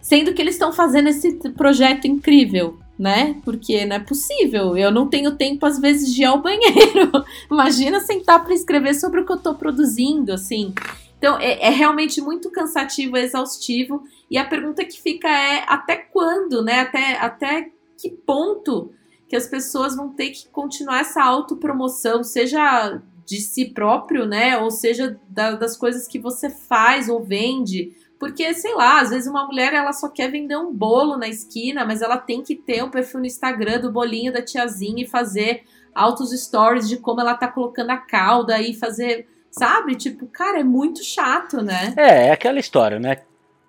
sendo 0.00 0.32
que 0.32 0.42
eles 0.42 0.54
estão 0.54 0.72
fazendo 0.72 1.08
esse 1.08 1.32
projeto 1.50 2.06
incrível, 2.06 2.78
né? 2.98 3.36
Porque 3.44 3.84
não 3.84 3.96
é 3.96 4.00
possível. 4.00 4.76
Eu 4.76 4.90
não 4.90 5.06
tenho 5.06 5.36
tempo, 5.36 5.64
às 5.66 5.78
vezes, 5.78 6.12
de 6.12 6.22
ir 6.22 6.24
ao 6.24 6.42
banheiro. 6.42 7.12
Imagina 7.50 8.00
sentar 8.00 8.42
para 8.42 8.54
escrever 8.54 8.94
sobre 8.94 9.20
o 9.20 9.26
que 9.26 9.32
eu 9.32 9.36
estou 9.36 9.54
produzindo, 9.54 10.32
assim. 10.32 10.74
Então, 11.22 11.38
é, 11.38 11.68
é, 11.68 11.70
realmente 11.70 12.20
muito 12.20 12.50
cansativo, 12.50 13.16
exaustivo. 13.16 14.02
E 14.28 14.36
a 14.36 14.44
pergunta 14.44 14.84
que 14.84 15.00
fica 15.00 15.28
é 15.28 15.64
até 15.68 15.94
quando, 15.94 16.64
né? 16.64 16.80
Até, 16.80 17.16
até 17.16 17.70
que 17.96 18.10
ponto 18.10 18.92
que 19.28 19.36
as 19.36 19.46
pessoas 19.46 19.94
vão 19.94 20.08
ter 20.08 20.30
que 20.30 20.48
continuar 20.48 21.02
essa 21.02 21.22
autopromoção, 21.22 22.24
seja 22.24 23.00
de 23.24 23.40
si 23.40 23.66
próprio, 23.66 24.26
né? 24.26 24.58
Ou 24.58 24.68
seja, 24.72 25.16
da, 25.28 25.52
das 25.52 25.76
coisas 25.76 26.08
que 26.08 26.18
você 26.18 26.50
faz 26.50 27.08
ou 27.08 27.22
vende. 27.22 27.92
Porque, 28.18 28.52
sei 28.54 28.74
lá, 28.74 29.00
às 29.00 29.10
vezes 29.10 29.30
uma 29.30 29.46
mulher 29.46 29.72
ela 29.72 29.92
só 29.92 30.08
quer 30.08 30.28
vender 30.28 30.56
um 30.56 30.74
bolo 30.74 31.16
na 31.16 31.28
esquina, 31.28 31.84
mas 31.84 32.02
ela 32.02 32.18
tem 32.18 32.42
que 32.42 32.56
ter 32.56 32.82
um 32.82 32.90
perfil 32.90 33.20
no 33.20 33.26
Instagram 33.26 33.80
do 33.80 33.92
bolinho 33.92 34.32
da 34.32 34.42
tiazinha 34.42 35.04
e 35.04 35.08
fazer 35.08 35.62
altos 35.94 36.32
stories 36.32 36.88
de 36.88 36.96
como 36.96 37.20
ela 37.20 37.34
tá 37.34 37.46
colocando 37.46 37.90
a 37.90 37.96
cauda 37.96 38.60
e 38.60 38.74
fazer 38.74 39.28
Sabe? 39.52 39.94
Tipo, 39.96 40.26
cara, 40.26 40.60
é 40.60 40.64
muito 40.64 41.04
chato, 41.04 41.60
né? 41.60 41.94
É, 41.96 42.28
é 42.28 42.32
aquela 42.32 42.58
história, 42.58 42.98
né? 42.98 43.18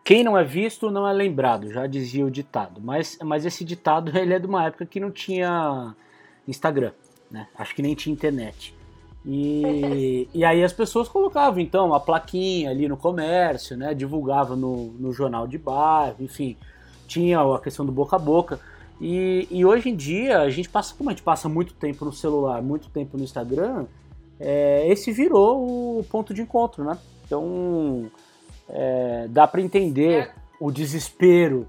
Quem 0.03 0.23
não 0.23 0.37
é 0.37 0.43
visto 0.43 0.89
não 0.89 1.07
é 1.07 1.13
lembrado, 1.13 1.71
já 1.71 1.85
dizia 1.85 2.25
o 2.25 2.31
ditado. 2.31 2.81
Mas, 2.81 3.17
mas 3.21 3.45
esse 3.45 3.65
ditado 3.65 4.11
ele 4.17 4.33
é 4.33 4.39
de 4.39 4.47
uma 4.47 4.65
época 4.65 4.85
que 4.85 4.99
não 4.99 5.11
tinha 5.11 5.93
Instagram, 6.47 6.91
né? 7.29 7.47
Acho 7.57 7.75
que 7.75 7.81
nem 7.81 7.93
tinha 7.93 8.13
internet. 8.13 8.73
E, 9.25 10.27
e 10.33 10.43
aí 10.43 10.63
as 10.63 10.73
pessoas 10.73 11.07
colocavam 11.07 11.59
então 11.59 11.93
a 11.93 11.99
plaquinha 11.99 12.69
ali 12.69 12.87
no 12.87 12.97
comércio, 12.97 13.75
né? 13.77 13.93
Divulgava 13.93 14.55
no, 14.55 14.91
no 14.93 15.11
jornal 15.11 15.47
de 15.47 15.57
bairro, 15.57 16.17
enfim, 16.19 16.57
tinha 17.07 17.39
a 17.41 17.59
questão 17.59 17.85
do 17.85 17.91
boca 17.91 18.15
a 18.15 18.19
boca. 18.19 18.59
E, 19.01 19.47
e 19.51 19.65
hoje 19.65 19.89
em 19.89 19.95
dia 19.95 20.39
a 20.39 20.49
gente 20.49 20.69
passa, 20.69 20.93
como 20.95 21.09
a 21.09 21.13
gente 21.13 21.23
passa 21.23 21.49
muito 21.49 21.73
tempo 21.73 22.05
no 22.05 22.13
celular, 22.13 22.61
muito 22.61 22.89
tempo 22.89 23.17
no 23.17 23.23
Instagram, 23.23 23.85
é, 24.39 24.87
esse 24.89 25.11
virou 25.11 25.99
o 25.99 26.03
ponto 26.03 26.33
de 26.33 26.41
encontro, 26.41 26.83
né? 26.83 26.97
Então 27.25 28.11
é, 28.69 29.27
dá 29.29 29.47
para 29.47 29.61
entender 29.61 30.31
o 30.59 30.71
desespero 30.71 31.67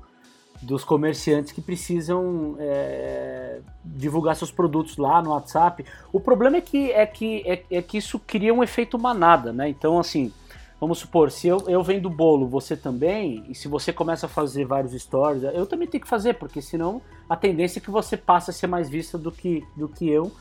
dos 0.63 0.83
comerciantes 0.83 1.53
que 1.53 1.61
precisam 1.61 2.57
é, 2.59 3.61
divulgar 3.85 4.35
seus 4.35 4.51
produtos 4.51 4.97
lá 4.97 5.21
no 5.21 5.31
WhatsApp. 5.31 5.85
O 6.13 6.19
problema 6.19 6.57
é 6.57 6.61
que, 6.61 6.91
é, 6.91 7.07
que, 7.07 7.43
é, 7.45 7.63
é, 7.71 7.83
que 7.83 7.99
isso 7.99 8.19
cria 8.19 8.53
um 8.53 8.63
efeito 8.63 8.99
manada, 8.99 9.53
né? 9.53 9.69
Então, 9.69 9.99
assim, 9.99 10.33
vamos 10.81 10.99
supor, 10.99 11.31
se 11.31 11.49
eu, 11.49 11.59
eu 11.69 11.83
vendo 11.83 12.09
bolo, 12.09 12.47
você 12.47 12.77
também, 12.77 13.45
e 13.49 13.55
se 13.55 13.69
você 13.69 13.93
começa 13.93 14.27
a 14.27 14.29
fazer 14.29 14.65
vários 14.65 14.93
stories, 15.01 15.43
eu 15.43 15.67
também 15.67 15.87
tenho 15.87 16.03
que 16.03 16.09
fazer, 16.09 16.35
porque 16.35 16.63
senão 16.63 17.03
a 17.29 17.37
tendência 17.37 17.79
é 17.79 17.83
que 17.83 17.91
você 17.91 18.17
passe 18.17 18.51
a 18.51 18.53
ser 18.53 18.67
mais 18.67 18.89
vista 18.89 19.19
do 19.19 19.31
que, 19.31 19.63
do 19.77 19.89
que 19.89 20.09
eu 20.09 20.33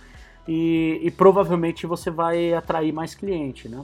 e, 0.48 1.00
e 1.02 1.12
provavelmente 1.12 1.88
você 1.88 2.10
vai 2.10 2.54
atrair 2.54 2.92
mais 2.92 3.16
cliente, 3.16 3.68
né? 3.70 3.84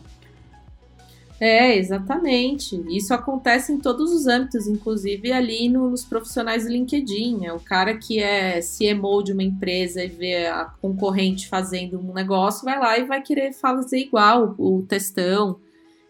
É, 1.39 1.78
exatamente. 1.78 2.84
Isso 2.89 3.13
acontece 3.13 3.72
em 3.72 3.80
todos 3.80 4.12
os 4.12 4.28
âmbitos, 4.28 4.67
inclusive 4.67 5.32
ali 5.32 5.69
no, 5.69 5.89
nos 5.89 6.04
profissionais 6.04 6.65
do 6.65 6.72
LinkedIn. 6.72 7.45
É 7.45 7.54
o 7.54 7.60
cara 7.60 7.98
que 7.98 8.19
é 8.19 8.60
CMO 8.60 9.24
de 9.24 9.32
uma 9.32 9.43
empresa 9.43 10.04
e 10.04 10.10
vê 10.10 10.48
a 10.48 10.65
concorrente 10.82 11.48
fazendo 11.48 11.98
um 11.98 12.13
negócio, 12.13 12.65
vai 12.65 12.78
lá 12.78 12.98
e 12.98 13.06
vai 13.06 13.22
querer 13.22 13.54
fazer 13.54 14.00
igual 14.00 14.54
o 14.58 14.84
textão. 14.88 15.60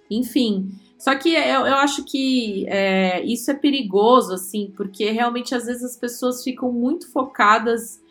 Enfim, 0.09 0.71
Só 0.97 1.15
que 1.15 1.29
eu, 1.33 1.65
eu 1.65 1.75
acho 1.75 2.03
que 2.03 2.65
é, 2.67 3.23
isso 3.23 3.49
é 3.49 3.53
perigoso, 3.53 4.33
assim, 4.33 4.73
porque 4.75 5.11
realmente 5.11 5.55
às 5.55 5.65
vezes 5.65 5.83
as 5.83 5.95
pessoas 5.95 6.43
ficam 6.43 6.71
muito 6.73 7.09
focadas 7.11 8.01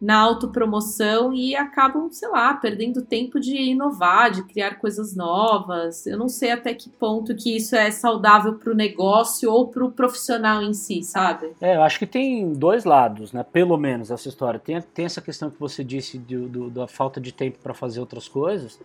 na 0.00 0.16
autopromoção 0.18 1.32
e 1.34 1.54
acabam, 1.54 2.10
sei 2.10 2.28
lá, 2.30 2.54
perdendo 2.54 3.02
tempo 3.02 3.38
de 3.38 3.54
inovar, 3.54 4.30
de 4.30 4.42
criar 4.44 4.76
coisas 4.76 5.14
novas. 5.14 6.06
Eu 6.06 6.16
não 6.16 6.28
sei 6.28 6.52
até 6.52 6.72
que 6.72 6.88
ponto 6.88 7.34
que 7.36 7.54
isso 7.54 7.76
é 7.76 7.90
saudável 7.90 8.54
para 8.54 8.72
o 8.72 8.74
negócio 8.74 9.52
ou 9.52 9.68
para 9.68 9.84
o 9.84 9.92
profissional 9.92 10.62
em 10.62 10.72
si, 10.72 11.02
sabe? 11.02 11.52
É, 11.60 11.76
eu 11.76 11.82
acho 11.82 11.98
que 11.98 12.06
tem 12.06 12.50
dois 12.54 12.84
lados, 12.84 13.32
né? 13.32 13.44
Pelo 13.44 13.76
menos 13.76 14.10
essa 14.10 14.28
história. 14.28 14.58
Tem, 14.58 14.80
tem 14.80 15.04
essa 15.04 15.20
questão 15.20 15.50
que 15.50 15.60
você 15.60 15.84
disse 15.84 16.16
do, 16.16 16.48
do, 16.48 16.70
da 16.70 16.88
falta 16.88 17.20
de 17.20 17.32
tempo 17.32 17.58
para 17.62 17.74
fazer 17.74 18.00
outras 18.00 18.26
coisas. 18.26 18.80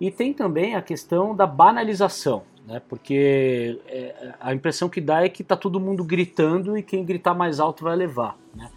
E 0.00 0.10
tem 0.10 0.32
também 0.32 0.74
a 0.74 0.82
questão 0.82 1.36
da 1.36 1.46
banalização, 1.46 2.42
né? 2.66 2.82
Porque 2.88 3.78
é, 3.86 4.34
a 4.40 4.52
impressão 4.52 4.88
que 4.88 5.00
dá 5.00 5.22
é 5.24 5.28
que 5.28 5.44
tá 5.44 5.56
todo 5.56 5.78
mundo 5.78 6.02
gritando 6.02 6.76
e 6.76 6.82
quem 6.82 7.04
gritar 7.04 7.34
mais 7.34 7.60
alto 7.60 7.84
vai 7.84 7.94
levar, 7.94 8.36
né? 8.52 8.68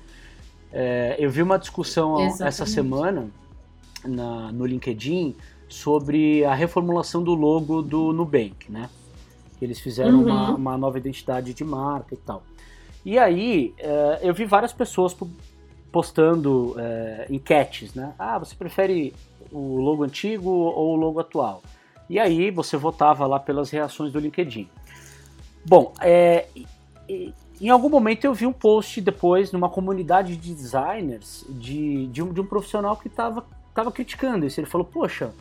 É, 0.74 1.16
eu 1.20 1.30
vi 1.30 1.44
uma 1.44 1.60
discussão 1.60 2.20
Exatamente. 2.20 2.48
essa 2.48 2.66
semana 2.66 3.30
na, 4.04 4.52
no 4.52 4.66
LinkedIn 4.66 5.36
sobre 5.70 6.44
a 6.44 6.56
reformulação 6.56 7.24
do 7.24 7.36
logo 7.36 7.82
do 7.84 8.12
Nubank, 8.12 8.72
né? 8.72 8.90
Eles 9.62 9.80
fizeram 9.80 10.20
uhum. 10.20 10.26
uma, 10.26 10.56
uma, 10.56 10.78
nova 10.78 10.98
identidade 10.98 11.54
de 11.54 11.64
marca 11.64 12.16
e 12.16 12.18
tal. 12.18 12.44
E 13.06 13.20
aí 13.20 13.74
é, 13.78 14.20
eu 14.24 14.34
vi 14.34 14.46
várias 14.46 14.74
pessoas 14.74 15.16
postando 15.92 16.76
é, 16.78 17.28
enquetes, 17.30 17.94
né? 17.94 18.14
Ah, 18.18 18.40
você 18.40 18.56
prefere 18.56 19.14
o 19.52 19.78
logo 19.78 20.04
antigo 20.04 20.50
ou 20.50 20.94
o 20.94 20.96
logo 20.96 21.20
atual? 21.20 21.62
E 22.10 22.20
aí 22.20 22.50
você 22.50 22.76
votava 22.76 23.28
lá 23.28 23.40
pelas 23.40 23.70
reações 23.70 24.12
do 24.12 24.20
LinkedIn. 24.20 24.68
Bom, 25.66 25.94
é, 26.02 26.48
em 27.62 27.70
algum 27.70 27.90
momento 27.90 28.26
eu 28.26 28.34
vi 28.34 28.46
um 28.46 28.54
post 28.54 29.00
depois 29.02 29.52
numa 29.52 29.70
comunidade 29.70 30.36
de 30.36 30.54
designers 30.54 31.46
de, 31.50 32.08
de, 32.08 32.22
um, 32.22 32.34
de 32.34 32.42
um 32.42 32.46
profissional 32.46 32.98
que 32.98 33.08
estava 33.08 33.46
tava 33.74 33.92
criticando 33.92 34.46
isso. 34.46 34.60
Ele 34.60 34.68
falou: 34.68 34.86
Poxa, 34.86 35.34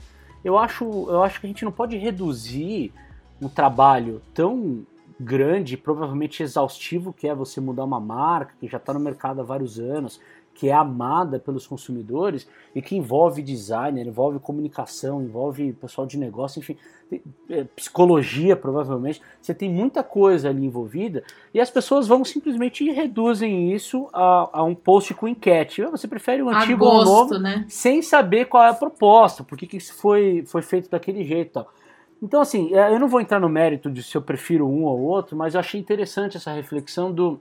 eu 0.45 0.59
acho, 0.59 0.85
eu 1.09 1.23
acho 1.23 1.41
que 1.41 1.47
a 1.47 1.49
gente 1.49 1.65
não 1.65 1.73
pode 1.73 1.97
reduzir 1.97 2.93
um 3.41 3.49
trabalho 3.49 4.23
tão 4.35 4.85
grande, 5.19 5.77
provavelmente 5.77 6.43
exaustivo, 6.43 7.13
que 7.13 7.29
é 7.29 7.35
você 7.35 7.61
mudar 7.61 7.85
uma 7.85 8.01
marca 8.01 8.55
que 8.59 8.67
já 8.67 8.79
está 8.79 8.93
no 8.93 9.01
mercado 9.01 9.41
há 9.41 9.45
vários 9.45 9.79
anos, 9.79 10.21
que 10.55 10.69
é 10.69 10.73
amada 10.73 11.39
pelos 11.39 11.67
consumidores 11.67 12.47
e 12.75 12.83
que 12.83 12.97
envolve 12.97 13.43
designer, 13.43 14.07
envolve 14.07 14.39
comunicação, 14.39 15.23
envolve 15.23 15.73
pessoal 15.73 16.07
de 16.07 16.19
negócio, 16.19 16.59
enfim, 16.61 16.77
é, 17.49 17.65
psicologia 17.77 18.55
provavelmente. 18.55 19.21
Você 19.41 19.55
tem 19.55 19.71
muita 19.71 20.03
coisa 20.03 20.49
ali 20.49 20.65
envolvida 20.65 21.23
e 21.53 21.61
as 21.61 21.71
pessoas 21.71 22.07
vão 22.07 22.25
simplesmente 22.25 22.85
e 22.85 22.91
reduzem 22.91 23.73
isso 23.73 24.09
a, 24.13 24.51
a 24.53 24.63
um 24.63 24.75
post 24.75 25.15
com 25.15 25.27
enquete. 25.27 25.83
Você 25.83 26.07
prefere 26.07 26.43
o 26.43 26.49
antigo 26.49 26.85
ou 26.85 27.01
o 27.01 27.05
novo, 27.05 27.39
né? 27.39 27.65
sem 27.69 28.03
saber 28.03 28.47
qual 28.47 28.65
é 28.65 28.69
a 28.69 28.75
proposta, 28.75 29.43
por 29.43 29.57
que 29.59 29.77
isso 29.77 29.95
foi, 29.95 30.45
foi 30.47 30.63
feito 30.63 30.91
daquele 30.91 31.25
jeito 31.25 31.53
tal. 31.53 31.73
Então, 32.23 32.41
assim, 32.41 32.73
é, 32.73 32.93
eu 32.93 33.01
não 33.01 33.09
vou 33.09 33.21
entrar 33.21 33.41
no 33.41 33.49
mérito 33.49 33.91
de 33.91 34.01
se 34.01 34.17
eu 34.17 34.23
prefiro 34.23 34.69
um 34.69 34.85
ou 34.85 35.01
outro, 35.01 35.37
mas 35.37 35.55
eu 35.55 35.61
achei 35.61 35.81
interessante 35.81 36.37
essa 36.37 36.53
reflexão 36.53 37.11
do 37.11 37.41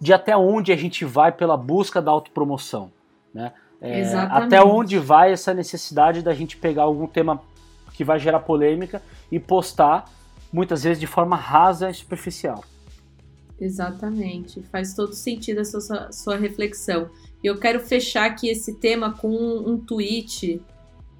de 0.00 0.12
até 0.12 0.36
onde 0.36 0.72
a 0.72 0.76
gente 0.76 1.04
vai 1.04 1.32
pela 1.32 1.56
busca 1.56 2.00
da 2.00 2.10
autopromoção. 2.10 2.90
Né? 3.32 3.52
É, 3.80 4.02
até 4.14 4.62
onde 4.62 4.98
vai 4.98 5.32
essa 5.32 5.52
necessidade 5.52 6.22
da 6.22 6.32
gente 6.34 6.56
pegar 6.56 6.84
algum 6.84 7.06
tema 7.06 7.42
que 7.92 8.04
vai 8.04 8.18
gerar 8.18 8.40
polêmica 8.40 9.02
e 9.30 9.38
postar, 9.38 10.10
muitas 10.52 10.82
vezes 10.82 11.00
de 11.00 11.06
forma 11.06 11.36
rasa 11.36 11.90
e 11.90 11.94
superficial. 11.94 12.62
Exatamente, 13.58 14.62
faz 14.70 14.94
todo 14.94 15.14
sentido 15.14 15.60
essa 15.60 15.80
sua, 15.80 16.12
sua 16.12 16.36
reflexão. 16.36 17.08
E 17.42 17.46
eu 17.46 17.58
quero 17.58 17.80
fechar 17.80 18.26
aqui 18.26 18.48
esse 18.48 18.74
tema 18.74 19.12
com 19.12 19.28
um, 19.28 19.70
um 19.70 19.78
tweet 19.78 20.60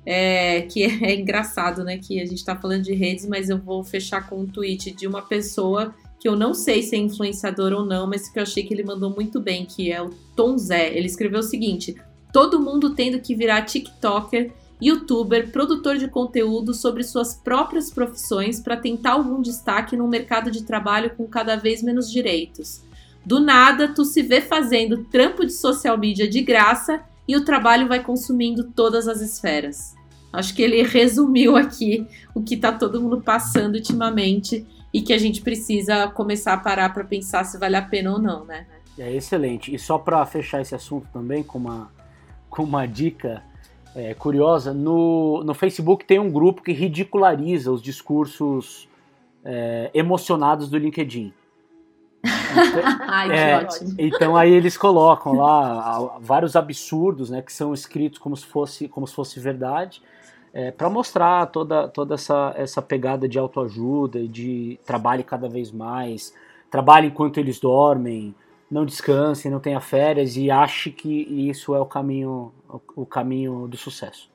é, 0.04 0.62
que 0.62 0.84
é, 0.84 1.04
é, 1.10 1.14
engraçado, 1.14 1.82
né? 1.82 1.98
Que 1.98 2.20
a 2.20 2.24
gente 2.24 2.38
está 2.38 2.54
falando 2.54 2.82
de 2.82 2.94
redes, 2.94 3.26
mas 3.26 3.50
eu 3.50 3.58
vou 3.58 3.82
fechar 3.82 4.28
com 4.28 4.40
um 4.40 4.46
tweet 4.46 4.92
de 4.92 5.06
uma 5.06 5.22
pessoa 5.22 5.94
que 6.18 6.28
eu 6.28 6.36
não 6.36 6.54
sei 6.54 6.82
se 6.82 6.96
é 6.96 6.98
influenciador 6.98 7.72
ou 7.72 7.84
não, 7.84 8.06
mas 8.06 8.28
que 8.28 8.38
eu 8.38 8.42
achei 8.42 8.62
que 8.62 8.72
ele 8.72 8.84
mandou 8.84 9.10
muito 9.10 9.40
bem, 9.40 9.66
que 9.66 9.92
é 9.92 10.02
o 10.02 10.10
Tom 10.34 10.56
Zé. 10.56 10.96
Ele 10.96 11.06
escreveu 11.06 11.40
o 11.40 11.42
seguinte: 11.42 11.94
todo 12.32 12.60
mundo 12.60 12.94
tendo 12.94 13.20
que 13.20 13.34
virar 13.34 13.62
TikToker, 13.62 14.52
youtuber, 14.80 15.50
produtor 15.50 15.96
de 15.96 16.08
conteúdo 16.08 16.74
sobre 16.74 17.02
suas 17.02 17.34
próprias 17.34 17.90
profissões 17.90 18.60
para 18.60 18.76
tentar 18.76 19.12
algum 19.12 19.40
destaque 19.40 19.96
num 19.96 20.08
mercado 20.08 20.50
de 20.50 20.64
trabalho 20.64 21.10
com 21.16 21.26
cada 21.26 21.56
vez 21.56 21.82
menos 21.82 22.10
direitos. 22.10 22.82
Do 23.24 23.40
nada, 23.40 23.88
tu 23.88 24.04
se 24.04 24.22
vê 24.22 24.40
fazendo 24.40 25.04
trampo 25.04 25.44
de 25.44 25.52
social 25.52 25.98
media 25.98 26.28
de 26.28 26.40
graça 26.42 27.02
e 27.26 27.36
o 27.36 27.44
trabalho 27.44 27.88
vai 27.88 28.02
consumindo 28.02 28.64
todas 28.64 29.08
as 29.08 29.20
esferas. 29.20 29.94
Acho 30.32 30.54
que 30.54 30.62
ele 30.62 30.82
resumiu 30.86 31.56
aqui 31.56 32.06
o 32.34 32.42
que 32.42 32.54
está 32.54 32.70
todo 32.70 33.00
mundo 33.00 33.20
passando 33.20 33.74
ultimamente 33.74 34.64
e 34.96 35.02
que 35.02 35.12
a 35.12 35.18
gente 35.18 35.42
precisa 35.42 36.08
começar 36.08 36.54
a 36.54 36.56
parar 36.56 36.88
para 36.88 37.04
pensar 37.04 37.44
se 37.44 37.58
vale 37.58 37.76
a 37.76 37.82
pena 37.82 38.12
ou 38.12 38.18
não, 38.18 38.46
né? 38.46 38.66
É 38.98 39.12
excelente. 39.12 39.74
E 39.74 39.78
só 39.78 39.98
para 39.98 40.24
fechar 40.24 40.62
esse 40.62 40.74
assunto 40.74 41.06
também 41.12 41.42
com 41.42 41.58
uma, 41.58 41.92
com 42.48 42.62
uma 42.62 42.86
dica 42.86 43.42
é, 43.94 44.14
curiosa, 44.14 44.72
no, 44.72 45.44
no 45.44 45.52
Facebook 45.52 46.06
tem 46.06 46.18
um 46.18 46.30
grupo 46.30 46.62
que 46.62 46.72
ridiculariza 46.72 47.70
os 47.70 47.82
discursos 47.82 48.88
é, 49.44 49.90
emocionados 49.92 50.70
do 50.70 50.78
LinkedIn. 50.78 51.30
Então, 52.24 52.82
Ai, 53.06 53.32
é. 53.32 53.68
Então 53.98 54.34
aí 54.34 54.50
eles 54.50 54.78
colocam 54.78 55.34
lá 55.34 56.16
vários 56.22 56.56
absurdos, 56.56 57.28
né, 57.28 57.42
que 57.42 57.52
são 57.52 57.74
escritos 57.74 58.18
como 58.18 58.34
se 58.34 58.46
fosse, 58.46 58.88
como 58.88 59.06
se 59.06 59.14
fosse 59.14 59.38
verdade 59.38 60.00
é, 60.52 60.70
para 60.70 60.88
mostrar 60.88 61.46
toda, 61.46 61.88
toda 61.88 62.14
essa, 62.14 62.52
essa 62.56 62.80
pegada 62.80 63.28
de 63.28 63.38
autoajuda 63.38 64.18
e 64.18 64.28
de 64.28 64.78
trabalhe 64.84 65.22
cada 65.22 65.48
vez 65.48 65.70
mais, 65.70 66.34
trabalhe 66.70 67.08
enquanto 67.08 67.38
eles 67.38 67.60
dormem, 67.60 68.34
não 68.70 68.84
descansem, 68.84 69.50
não 69.50 69.60
tenha 69.60 69.80
férias 69.80 70.36
e 70.36 70.50
ache 70.50 70.90
que 70.90 71.08
isso 71.48 71.74
é 71.74 71.80
o 71.80 71.86
caminho, 71.86 72.52
o 72.94 73.06
caminho 73.06 73.68
do 73.68 73.76
sucesso. 73.76 74.30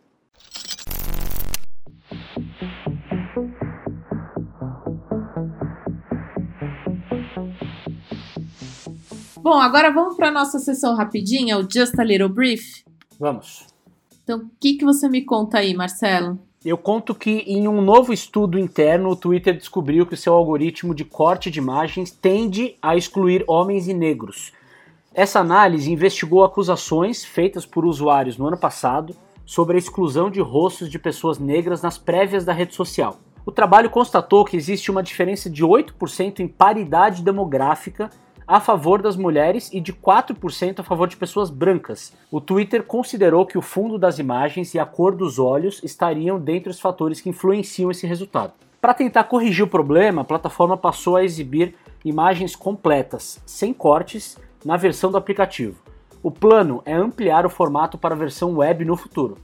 Bom, 9.41 9.59
agora 9.59 9.91
vamos 9.91 10.15
para 10.15 10.27
a 10.27 10.31
nossa 10.31 10.59
sessão 10.59 10.95
rapidinha, 10.95 11.57
o 11.57 11.67
Just 11.69 11.97
a 11.99 12.03
Little 12.03 12.29
Brief. 12.29 12.83
Vamos. 13.19 13.70
Então, 14.23 14.39
o 14.39 14.51
que, 14.59 14.73
que 14.73 14.85
você 14.85 15.09
me 15.09 15.23
conta 15.23 15.59
aí, 15.59 15.73
Marcelo? 15.73 16.39
Eu 16.63 16.77
conto 16.77 17.15
que 17.15 17.43
em 17.47 17.67
um 17.67 17.81
novo 17.81 18.13
estudo 18.13 18.59
interno, 18.59 19.09
o 19.09 19.15
Twitter 19.15 19.57
descobriu 19.57 20.05
que 20.05 20.13
o 20.13 20.17
seu 20.17 20.33
algoritmo 20.33 20.93
de 20.93 21.03
corte 21.03 21.49
de 21.49 21.57
imagens 21.57 22.11
tende 22.11 22.75
a 22.79 22.95
excluir 22.95 23.43
homens 23.47 23.87
e 23.87 23.93
negros. 23.93 24.53
Essa 25.13 25.39
análise 25.39 25.91
investigou 25.91 26.43
acusações 26.43 27.25
feitas 27.25 27.65
por 27.65 27.83
usuários 27.83 28.37
no 28.37 28.45
ano 28.45 28.57
passado 28.57 29.15
sobre 29.43 29.75
a 29.75 29.79
exclusão 29.79 30.29
de 30.29 30.39
rostos 30.39 30.89
de 30.89 30.99
pessoas 30.99 31.39
negras 31.39 31.81
nas 31.81 31.97
prévias 31.97 32.45
da 32.45 32.53
rede 32.53 32.75
social. 32.75 33.19
O 33.43 33.51
trabalho 33.51 33.89
constatou 33.89 34.45
que 34.45 34.55
existe 34.55 34.91
uma 34.91 35.01
diferença 35.01 35.49
de 35.49 35.65
8% 35.65 36.41
em 36.41 36.47
paridade 36.47 37.23
demográfica 37.23 38.09
a 38.51 38.59
favor 38.59 39.01
das 39.01 39.15
mulheres 39.15 39.69
e 39.71 39.79
de 39.79 39.93
4% 39.93 40.81
a 40.81 40.83
favor 40.83 41.07
de 41.07 41.15
pessoas 41.15 41.49
brancas. 41.49 42.11
O 42.29 42.41
Twitter 42.41 42.83
considerou 42.83 43.45
que 43.45 43.57
o 43.57 43.61
fundo 43.61 43.97
das 43.97 44.19
imagens 44.19 44.73
e 44.73 44.79
a 44.79 44.85
cor 44.85 45.15
dos 45.15 45.39
olhos 45.39 45.81
estariam 45.81 46.37
dentre 46.37 46.69
os 46.69 46.77
fatores 46.77 47.21
que 47.21 47.29
influenciam 47.29 47.89
esse 47.89 48.05
resultado. 48.05 48.51
Para 48.81 48.93
tentar 48.93 49.23
corrigir 49.23 49.63
o 49.63 49.69
problema, 49.69 50.23
a 50.23 50.25
plataforma 50.25 50.75
passou 50.75 51.15
a 51.15 51.23
exibir 51.23 51.75
imagens 52.03 52.53
completas, 52.53 53.41
sem 53.45 53.73
cortes, 53.73 54.37
na 54.65 54.75
versão 54.75 55.09
do 55.09 55.17
aplicativo. 55.17 55.81
O 56.21 56.29
plano 56.29 56.81
é 56.85 56.93
ampliar 56.93 57.45
o 57.45 57.49
formato 57.49 57.97
para 57.97 58.13
a 58.13 58.17
versão 58.17 58.57
web 58.57 58.83
no 58.83 58.97
futuro. 58.97 59.37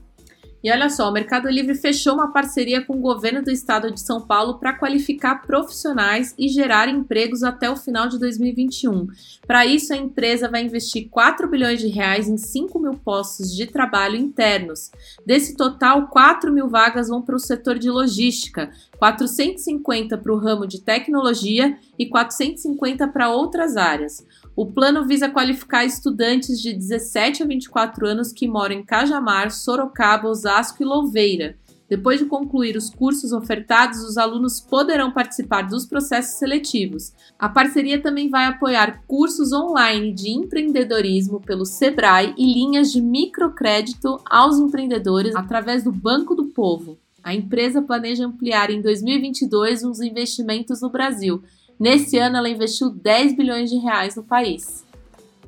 E 0.62 0.72
olha 0.72 0.90
só, 0.90 1.08
o 1.08 1.12
Mercado 1.12 1.48
Livre 1.48 1.74
fechou 1.74 2.14
uma 2.14 2.32
parceria 2.32 2.84
com 2.84 2.94
o 2.94 3.00
governo 3.00 3.42
do 3.42 3.50
estado 3.50 3.92
de 3.92 4.00
São 4.00 4.20
Paulo 4.20 4.58
para 4.58 4.72
qualificar 4.72 5.46
profissionais 5.46 6.34
e 6.36 6.48
gerar 6.48 6.88
empregos 6.88 7.44
até 7.44 7.70
o 7.70 7.76
final 7.76 8.08
de 8.08 8.18
2021. 8.18 9.06
Para 9.46 9.64
isso, 9.64 9.92
a 9.92 9.96
empresa 9.96 10.50
vai 10.50 10.64
investir 10.64 11.08
4 11.08 11.48
bilhões 11.48 11.78
de 11.78 11.86
reais 11.86 12.28
em 12.28 12.36
5 12.36 12.76
mil 12.80 12.94
postos 12.94 13.54
de 13.54 13.66
trabalho 13.66 14.16
internos. 14.16 14.90
Desse 15.24 15.56
total, 15.56 16.08
4 16.08 16.52
mil 16.52 16.68
vagas 16.68 17.08
vão 17.08 17.22
para 17.22 17.36
o 17.36 17.40
setor 17.40 17.78
de 17.78 17.88
logística, 17.88 18.70
450 18.98 20.18
para 20.18 20.32
o 20.32 20.38
ramo 20.38 20.66
de 20.66 20.80
tecnologia 20.80 21.78
e 21.96 22.06
450 22.06 23.06
para 23.08 23.30
outras 23.30 23.76
áreas. 23.76 24.26
O 24.58 24.66
plano 24.66 25.06
visa 25.06 25.28
qualificar 25.28 25.84
estudantes 25.84 26.60
de 26.60 26.72
17 26.72 27.44
a 27.44 27.46
24 27.46 28.04
anos 28.04 28.32
que 28.32 28.48
moram 28.48 28.74
em 28.74 28.84
Cajamar, 28.84 29.52
Sorocaba, 29.52 30.28
Osasco 30.28 30.82
e 30.82 30.84
Louveira. 30.84 31.56
Depois 31.88 32.18
de 32.18 32.26
concluir 32.26 32.76
os 32.76 32.90
cursos 32.90 33.30
ofertados, 33.30 34.02
os 34.02 34.18
alunos 34.18 34.58
poderão 34.60 35.12
participar 35.12 35.62
dos 35.62 35.86
processos 35.86 36.40
seletivos. 36.40 37.12
A 37.38 37.48
parceria 37.48 38.02
também 38.02 38.28
vai 38.28 38.46
apoiar 38.46 39.04
cursos 39.06 39.52
online 39.52 40.12
de 40.12 40.30
empreendedorismo 40.30 41.40
pelo 41.40 41.64
Sebrae 41.64 42.34
e 42.36 42.52
linhas 42.52 42.90
de 42.90 43.00
microcrédito 43.00 44.18
aos 44.28 44.58
empreendedores 44.58 45.36
através 45.36 45.84
do 45.84 45.92
Banco 45.92 46.34
do 46.34 46.46
Povo. 46.46 46.98
A 47.22 47.32
empresa 47.32 47.80
planeja 47.80 48.26
ampliar 48.26 48.70
em 48.70 48.82
2022 48.82 49.84
os 49.84 50.00
investimentos 50.00 50.80
no 50.80 50.90
Brasil. 50.90 51.44
Nesse 51.78 52.18
ano, 52.18 52.36
ela 52.36 52.48
investiu 52.48 52.90
10 52.90 53.36
bilhões 53.36 53.70
de 53.70 53.76
reais 53.78 54.16
no 54.16 54.24
país. 54.24 54.84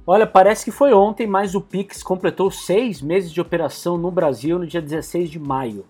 Olha, 0.07 0.27
parece 0.27 0.65
que 0.65 0.71
foi 0.71 0.93
ontem, 0.93 1.27
mas 1.27 1.55
o 1.55 1.61
Pix 1.61 2.03
completou 2.03 2.51
seis 2.51 3.03
meses 3.03 3.33
de 3.33 3.41
operação 3.41 3.99
no 3.99 4.11
Brasil 4.11 4.59
no 4.59 4.67
dia 4.67 4.81
16 4.81 5.29
de 5.29 5.39
maio. 5.39 5.85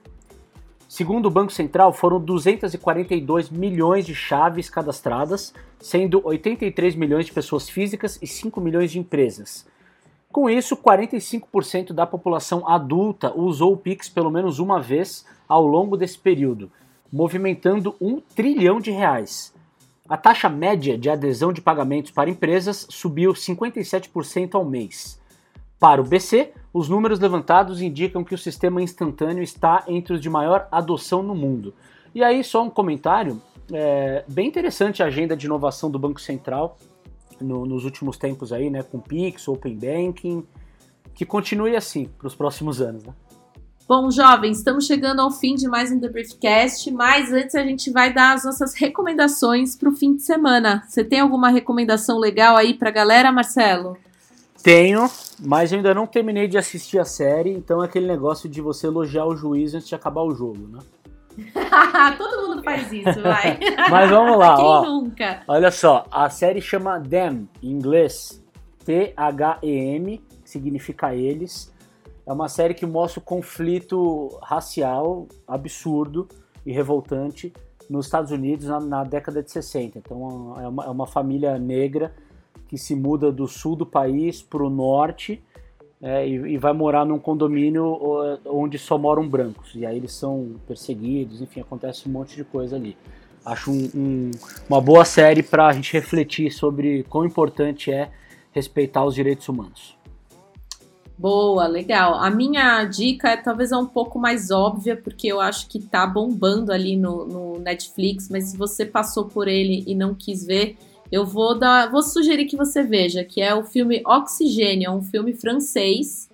Segundo 0.88 1.26
o 1.26 1.30
Banco 1.30 1.52
Central, 1.52 1.92
foram 1.92 2.18
242 2.18 3.50
milhões 3.50 4.04
de 4.04 4.14
chaves 4.14 4.68
cadastradas, 4.68 5.54
sendo 5.78 6.20
83 6.24 6.96
milhões 6.96 7.26
de 7.26 7.32
pessoas 7.32 7.68
físicas 7.68 8.18
e 8.20 8.26
5 8.26 8.60
milhões 8.60 8.90
de 8.90 8.98
empresas. 8.98 9.66
Com 10.32 10.48
isso, 10.50 10.76
45% 10.76 11.92
da 11.92 12.06
população 12.06 12.68
adulta 12.68 13.32
usou 13.36 13.74
o 13.74 13.76
Pix 13.76 14.08
pelo 14.08 14.30
menos 14.30 14.58
uma 14.58 14.80
vez 14.80 15.24
ao 15.48 15.66
longo 15.66 15.96
desse 15.96 16.18
período, 16.18 16.70
movimentando 17.12 17.94
um 18.00 18.20
trilhão 18.20 18.80
de 18.80 18.90
reais. 18.90 19.54
A 20.10 20.16
taxa 20.16 20.48
média 20.48 20.98
de 20.98 21.08
adesão 21.08 21.52
de 21.52 21.60
pagamentos 21.60 22.10
para 22.10 22.28
empresas 22.28 22.84
subiu 22.90 23.32
57% 23.32 24.56
ao 24.56 24.64
mês. 24.64 25.20
Para 25.78 26.00
o 26.00 26.04
BC, 26.04 26.52
os 26.74 26.88
números 26.88 27.20
levantados 27.20 27.80
indicam 27.80 28.24
que 28.24 28.34
o 28.34 28.38
sistema 28.38 28.82
instantâneo 28.82 29.40
está 29.40 29.84
entre 29.86 30.14
os 30.14 30.20
de 30.20 30.28
maior 30.28 30.66
adoção 30.72 31.22
no 31.22 31.32
mundo. 31.32 31.72
E 32.12 32.24
aí, 32.24 32.42
só 32.42 32.60
um 32.64 32.68
comentário: 32.68 33.40
é, 33.72 34.24
bem 34.26 34.48
interessante 34.48 35.00
a 35.00 35.06
agenda 35.06 35.36
de 35.36 35.46
inovação 35.46 35.88
do 35.88 35.96
Banco 35.96 36.20
Central 36.20 36.76
no, 37.40 37.64
nos 37.64 37.84
últimos 37.84 38.16
tempos 38.18 38.52
aí, 38.52 38.68
né, 38.68 38.82
com 38.82 38.98
Pix, 38.98 39.46
Open 39.46 39.76
Banking, 39.76 40.44
que 41.14 41.24
continue 41.24 41.76
assim 41.76 42.06
para 42.18 42.26
os 42.26 42.34
próximos 42.34 42.80
anos. 42.80 43.04
Né? 43.04 43.14
Bom, 43.90 44.08
jovens, 44.08 44.58
estamos 44.58 44.86
chegando 44.86 45.18
ao 45.18 45.32
fim 45.32 45.56
de 45.56 45.66
mais 45.66 45.90
um 45.90 45.98
The 45.98 46.08
Briefcast, 46.08 46.88
mas 46.92 47.32
antes 47.32 47.56
a 47.56 47.64
gente 47.64 47.90
vai 47.90 48.12
dar 48.12 48.34
as 48.34 48.44
nossas 48.44 48.72
recomendações 48.76 49.74
para 49.74 49.88
o 49.88 49.96
fim 49.96 50.14
de 50.14 50.22
semana. 50.22 50.84
Você 50.86 51.02
tem 51.02 51.18
alguma 51.18 51.48
recomendação 51.48 52.16
legal 52.16 52.56
aí 52.56 52.74
para 52.74 52.88
a 52.88 52.92
galera, 52.92 53.32
Marcelo? 53.32 53.96
Tenho, 54.62 55.10
mas 55.40 55.72
eu 55.72 55.78
ainda 55.78 55.92
não 55.92 56.06
terminei 56.06 56.46
de 56.46 56.56
assistir 56.56 57.00
a 57.00 57.04
série, 57.04 57.50
então 57.50 57.82
é 57.82 57.86
aquele 57.86 58.06
negócio 58.06 58.48
de 58.48 58.60
você 58.60 58.86
elogiar 58.86 59.26
o 59.26 59.34
juiz 59.34 59.74
antes 59.74 59.88
de 59.88 59.94
acabar 59.96 60.22
o 60.22 60.36
jogo, 60.36 60.68
né? 60.68 60.78
Todo 62.16 62.48
mundo 62.48 62.62
faz 62.62 62.92
isso, 62.92 63.20
vai. 63.20 63.58
mas 63.90 64.08
vamos 64.08 64.38
lá, 64.38 64.54
Quem 64.54 64.64
ó. 64.66 64.84
nunca? 64.84 65.42
Olha 65.48 65.72
só, 65.72 66.06
a 66.12 66.30
série 66.30 66.60
chama 66.60 67.00
Them, 67.00 67.48
em 67.60 67.72
inglês, 67.72 68.40
T-H-E-M, 68.84 70.22
que 70.44 70.48
significa 70.48 71.12
eles. 71.12 71.69
É 72.30 72.32
uma 72.32 72.48
série 72.48 72.74
que 72.74 72.86
mostra 72.86 73.18
o 73.18 73.24
conflito 73.24 74.38
racial 74.40 75.26
absurdo 75.48 76.28
e 76.64 76.70
revoltante 76.70 77.52
nos 77.88 78.06
Estados 78.06 78.30
Unidos 78.30 78.68
na, 78.68 78.78
na 78.78 79.02
década 79.02 79.42
de 79.42 79.50
60. 79.50 79.98
Então 79.98 80.54
é 80.56 80.68
uma, 80.68 80.84
é 80.84 80.88
uma 80.90 81.08
família 81.08 81.58
negra 81.58 82.14
que 82.68 82.78
se 82.78 82.94
muda 82.94 83.32
do 83.32 83.48
sul 83.48 83.74
do 83.74 83.84
país 83.84 84.40
para 84.40 84.62
o 84.62 84.70
norte 84.70 85.42
é, 86.00 86.24
e, 86.24 86.34
e, 86.52 86.56
vai 86.56 86.72
morar 86.72 87.04
num 87.04 87.18
condomínio 87.18 87.98
onde 88.46 88.78
só 88.78 88.96
moram 88.96 89.28
brancos. 89.28 89.74
E 89.74 89.84
aí 89.84 89.96
eles 89.96 90.12
são 90.12 90.54
perseguidos, 90.68 91.42
enfim, 91.42 91.62
acontece 91.62 92.08
um 92.08 92.12
monte 92.12 92.36
de 92.36 92.44
coisa 92.44 92.76
ali. 92.76 92.96
Acho 93.44 93.72
um, 93.72 93.90
um, 93.92 94.30
uma 94.68 94.80
boa 94.80 95.04
série 95.04 95.42
para 95.42 95.66
a 95.66 95.72
gente 95.72 95.92
refletir 95.92 96.52
sobre 96.52 97.02
quão 97.08 97.24
importante 97.24 97.90
é 97.90 98.08
respeitar 98.52 99.04
os 99.04 99.16
direitos 99.16 99.48
humanos. 99.48 99.98
Boa, 101.20 101.66
legal. 101.66 102.14
A 102.14 102.30
minha 102.30 102.82
dica 102.86 103.28
é 103.28 103.36
talvez 103.36 103.72
é 103.72 103.76
um 103.76 103.84
pouco 103.84 104.18
mais 104.18 104.50
óbvia, 104.50 104.96
porque 104.96 105.28
eu 105.28 105.38
acho 105.38 105.68
que 105.68 105.78
tá 105.78 106.06
bombando 106.06 106.72
ali 106.72 106.96
no, 106.96 107.26
no 107.26 107.58
Netflix, 107.58 108.30
mas 108.30 108.44
se 108.44 108.56
você 108.56 108.86
passou 108.86 109.26
por 109.26 109.46
ele 109.46 109.84
e 109.86 109.94
não 109.94 110.14
quis 110.14 110.46
ver, 110.46 110.78
eu 111.12 111.26
vou 111.26 111.58
dar, 111.58 111.90
vou 111.90 112.02
sugerir 112.02 112.46
que 112.46 112.56
você 112.56 112.82
veja, 112.82 113.22
que 113.22 113.42
é 113.42 113.54
o 113.54 113.62
filme 113.62 114.00
Oxigênio, 114.06 114.86
é 114.86 114.90
um 114.90 115.02
filme 115.02 115.34
francês, 115.34 116.30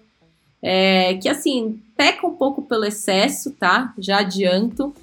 é, 0.62 1.14
que 1.14 1.28
assim, 1.28 1.82
peca 1.96 2.24
um 2.24 2.36
pouco 2.36 2.62
pelo 2.62 2.84
excesso, 2.84 3.50
tá? 3.58 3.92
Já 3.98 4.20
adianto. 4.20 4.94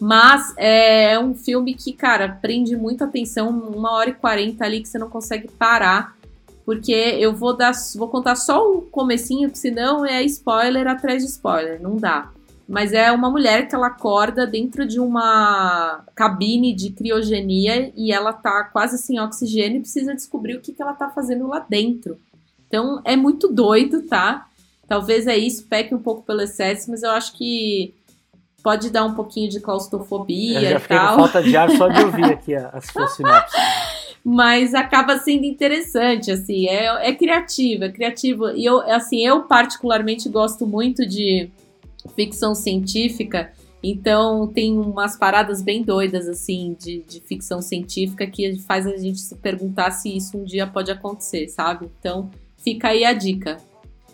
Mas 0.00 0.52
é 0.56 1.16
um 1.16 1.36
filme 1.36 1.74
que, 1.74 1.92
cara, 1.92 2.28
prende 2.28 2.74
muita 2.76 3.04
atenção, 3.04 3.50
uma 3.50 3.92
hora 3.92 4.10
e 4.10 4.14
quarenta 4.14 4.64
ali 4.64 4.80
que 4.80 4.88
você 4.88 4.98
não 4.98 5.08
consegue 5.08 5.48
parar, 5.48 6.17
porque 6.68 6.92
eu 6.92 7.34
vou 7.34 7.56
dar, 7.56 7.72
vou 7.96 8.08
contar 8.08 8.36
só 8.36 8.70
o 8.70 8.82
comecinho, 8.82 9.48
porque 9.48 9.58
senão 9.58 10.04
é 10.04 10.22
spoiler 10.24 10.86
atrás 10.86 11.22
de 11.22 11.30
spoiler, 11.30 11.80
não 11.80 11.96
dá 11.96 12.30
mas 12.68 12.92
é 12.92 13.10
uma 13.10 13.30
mulher 13.30 13.66
que 13.66 13.74
ela 13.74 13.86
acorda 13.86 14.46
dentro 14.46 14.86
de 14.86 15.00
uma 15.00 16.04
cabine 16.14 16.74
de 16.74 16.90
criogenia 16.90 17.90
e 17.96 18.12
ela 18.12 18.30
tá 18.30 18.64
quase 18.64 18.98
sem 18.98 19.18
oxigênio 19.18 19.78
e 19.78 19.80
precisa 19.80 20.14
descobrir 20.14 20.56
o 20.56 20.60
que, 20.60 20.74
que 20.74 20.82
ela 20.82 20.92
tá 20.92 21.08
fazendo 21.08 21.46
lá 21.46 21.64
dentro. 21.66 22.18
Então 22.66 23.00
é 23.06 23.16
muito 23.16 23.48
doido, 23.48 24.02
tá? 24.02 24.46
Talvez 24.86 25.26
é 25.26 25.34
isso, 25.34 25.66
peque 25.66 25.94
um 25.94 25.98
pouco 25.98 26.22
pelo 26.22 26.42
excesso, 26.42 26.90
mas 26.90 27.02
eu 27.02 27.10
acho 27.10 27.32
que 27.32 27.94
pode 28.62 28.90
dar 28.90 29.06
um 29.06 29.14
pouquinho 29.14 29.48
de 29.48 29.60
claustrofobia 29.60 30.60
eu 30.60 30.70
já 30.72 30.76
e 30.76 30.80
tal. 30.80 31.16
Com 31.16 31.22
falta 31.22 31.42
de 31.42 31.56
ar 31.56 31.70
só 31.70 31.88
de 31.88 32.04
ouvir 32.04 32.24
aqui 32.32 32.54
as 32.54 32.84
suas 32.84 33.12
sinopses. 33.12 33.58
Mas 34.30 34.74
acaba 34.74 35.16
sendo 35.16 35.44
interessante, 35.44 36.30
assim, 36.30 36.68
é, 36.68 37.08
é 37.08 37.14
criativo, 37.14 37.84
é 37.84 37.88
criativo. 37.90 38.50
E 38.50 38.62
eu, 38.62 38.78
assim, 38.82 39.26
eu 39.26 39.44
particularmente 39.44 40.28
gosto 40.28 40.66
muito 40.66 41.06
de 41.08 41.48
ficção 42.14 42.54
científica, 42.54 43.50
então 43.82 44.46
tem 44.46 44.76
umas 44.76 45.16
paradas 45.16 45.62
bem 45.62 45.82
doidas 45.82 46.28
assim 46.28 46.76
de, 46.78 47.02
de 47.08 47.20
ficção 47.20 47.62
científica 47.62 48.26
que 48.26 48.58
faz 48.58 48.86
a 48.86 48.98
gente 48.98 49.18
se 49.18 49.34
perguntar 49.36 49.92
se 49.92 50.14
isso 50.14 50.36
um 50.36 50.44
dia 50.44 50.66
pode 50.66 50.90
acontecer, 50.90 51.48
sabe? 51.48 51.88
Então 51.98 52.30
fica 52.58 52.88
aí 52.88 53.06
a 53.06 53.14
dica. 53.14 53.56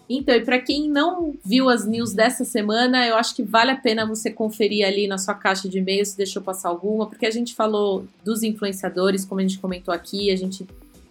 Então, 0.09 0.35
e 0.35 0.45
para 0.45 0.59
quem 0.61 0.91
não 0.91 1.35
viu 1.45 1.69
as 1.69 1.87
news 1.87 2.13
dessa 2.13 2.45
semana, 2.45 3.07
eu 3.07 3.17
acho 3.17 3.35
que 3.35 3.43
vale 3.43 3.71
a 3.71 3.77
pena 3.77 4.05
você 4.05 4.31
conferir 4.31 4.87
ali 4.87 5.07
na 5.07 5.17
sua 5.17 5.35
caixa 5.35 5.69
de 5.69 5.79
e-mail 5.79 6.05
se 6.05 6.17
deixou 6.17 6.43
passar 6.43 6.69
alguma, 6.69 7.07
porque 7.07 7.25
a 7.25 7.31
gente 7.31 7.55
falou 7.55 8.07
dos 8.23 8.43
influenciadores, 8.43 9.25
como 9.25 9.41
a 9.41 9.43
gente 9.43 9.59
comentou 9.59 9.95
aqui, 9.95 10.31
a 10.31 10.37
gente 10.37 10.67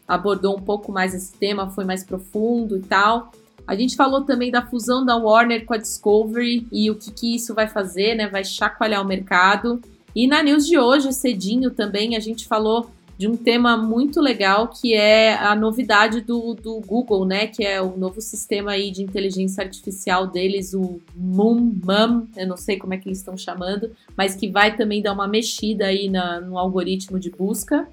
abordou 0.07 0.55
um 0.55 0.61
pouco 0.61 0.91
mais 0.91 1.13
esse 1.15 1.33
tema, 1.33 1.71
foi 1.71 1.85
mais 1.85 2.03
profundo 2.03 2.77
e 2.77 2.81
tal. 2.81 3.31
A 3.65 3.75
gente 3.75 3.95
falou 3.95 4.21
também 4.21 4.51
da 4.51 4.65
fusão 4.65 5.05
da 5.05 5.15
Warner 5.15 5.65
com 5.65 5.73
a 5.73 5.77
Discovery 5.77 6.67
e 6.71 6.91
o 6.91 6.95
que, 6.95 7.11
que 7.11 7.35
isso 7.35 7.53
vai 7.53 7.67
fazer, 7.67 8.13
né? 8.13 8.27
Vai 8.27 8.43
chacoalhar 8.43 9.01
o 9.01 9.07
mercado. 9.07 9.81
E 10.15 10.27
na 10.27 10.43
news 10.43 10.67
de 10.67 10.77
hoje, 10.77 11.11
cedinho 11.13 11.71
também, 11.71 12.15
a 12.15 12.19
gente 12.19 12.45
falou 12.45 12.89
de 13.17 13.27
um 13.27 13.35
tema 13.35 13.77
muito 13.77 14.19
legal 14.19 14.67
que 14.67 14.93
é 14.93 15.35
a 15.35 15.55
novidade 15.55 16.21
do, 16.21 16.53
do 16.53 16.79
Google, 16.81 17.25
né? 17.25 17.47
Que 17.47 17.63
é 17.63 17.81
o 17.81 17.95
novo 17.97 18.19
sistema 18.19 18.71
aí 18.71 18.91
de 18.91 19.03
inteligência 19.03 19.63
artificial 19.63 20.27
deles, 20.27 20.73
o 20.73 20.99
Moon 21.15 21.73
Mum, 21.83 22.27
eu 22.35 22.47
não 22.47 22.57
sei 22.57 22.77
como 22.77 22.93
é 22.93 22.97
que 22.97 23.07
eles 23.07 23.19
estão 23.19 23.37
chamando, 23.37 23.91
mas 24.17 24.35
que 24.35 24.47
vai 24.49 24.75
também 24.75 25.01
dar 25.01 25.13
uma 25.13 25.27
mexida 25.27 25.85
aí 25.85 26.09
na, 26.09 26.41
no 26.41 26.57
algoritmo 26.57 27.19
de 27.19 27.29
busca. 27.29 27.87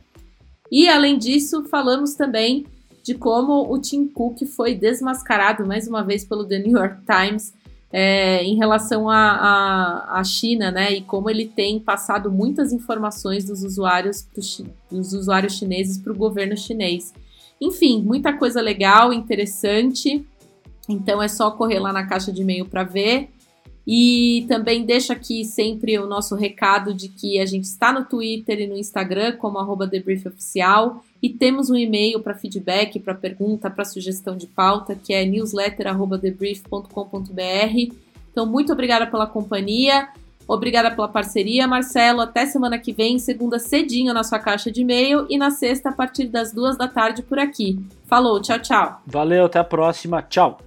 E 0.70 0.88
além 0.88 1.18
disso, 1.18 1.64
falamos 1.64 2.14
também 2.14 2.64
de 3.02 3.14
como 3.14 3.72
o 3.72 3.78
Tim 3.78 4.06
Cook 4.06 4.44
foi 4.46 4.74
desmascarado 4.74 5.66
mais 5.66 5.88
uma 5.88 6.02
vez 6.02 6.24
pelo 6.24 6.44
The 6.44 6.58
New 6.58 6.78
York 6.78 6.98
Times 7.04 7.52
é, 7.92 8.44
em 8.44 8.54
relação 8.56 9.08
à 9.10 10.22
China, 10.24 10.70
né? 10.70 10.92
E 10.92 11.00
como 11.02 11.28
ele 11.28 11.46
tem 11.46 11.80
passado 11.80 12.30
muitas 12.30 12.72
informações 12.72 13.44
dos 13.44 13.64
usuários, 13.64 14.26
dos 14.90 15.12
usuários 15.12 15.54
chineses 15.54 15.98
para 15.98 16.12
o 16.12 16.16
governo 16.16 16.56
chinês. 16.56 17.12
Enfim, 17.60 18.02
muita 18.02 18.32
coisa 18.32 18.60
legal, 18.60 19.12
interessante. 19.12 20.24
Então 20.88 21.22
é 21.22 21.28
só 21.28 21.50
correr 21.50 21.78
lá 21.78 21.92
na 21.92 22.06
caixa 22.06 22.32
de 22.32 22.42
e-mail 22.42 22.64
para 22.64 22.84
ver. 22.84 23.30
E 23.86 24.44
também 24.48 24.84
deixo 24.84 25.12
aqui 25.12 25.44
sempre 25.44 25.98
o 25.98 26.06
nosso 26.06 26.36
recado 26.36 26.94
de 26.94 27.08
que 27.08 27.40
a 27.40 27.46
gente 27.46 27.64
está 27.64 27.92
no 27.92 28.04
Twitter 28.04 28.60
e 28.60 28.66
no 28.66 28.76
Instagram 28.76 29.36
como 29.36 29.58
arroba 29.58 29.88
TheBriefOficial 29.88 31.02
e 31.22 31.28
temos 31.28 31.70
um 31.70 31.76
e-mail 31.76 32.20
para 32.20 32.34
feedback, 32.34 32.98
para 32.98 33.14
pergunta, 33.14 33.70
para 33.70 33.84
sugestão 33.84 34.36
de 34.36 34.46
pauta, 34.46 34.94
que 34.94 35.12
é 35.12 35.24
newsletter@thebrief.com.br. 35.24 37.94
Então, 38.30 38.46
muito 38.46 38.72
obrigada 38.72 39.06
pela 39.06 39.26
companhia. 39.26 40.08
Obrigada 40.48 40.90
pela 40.90 41.06
parceria, 41.06 41.68
Marcelo. 41.68 42.20
Até 42.20 42.44
semana 42.44 42.76
que 42.76 42.92
vem, 42.92 43.20
segunda 43.20 43.58
cedinho 43.58 44.12
na 44.12 44.24
sua 44.24 44.40
caixa 44.40 44.70
de 44.70 44.80
e-mail 44.80 45.26
e 45.30 45.38
na 45.38 45.50
sexta 45.50 45.90
a 45.90 45.92
partir 45.92 46.26
das 46.26 46.52
duas 46.52 46.76
da 46.76 46.88
tarde 46.88 47.22
por 47.22 47.38
aqui. 47.38 47.78
Falou, 48.06 48.40
tchau, 48.40 48.58
tchau. 48.58 49.00
Valeu, 49.06 49.44
até 49.44 49.60
a 49.60 49.64
próxima. 49.64 50.22
Tchau. 50.22 50.58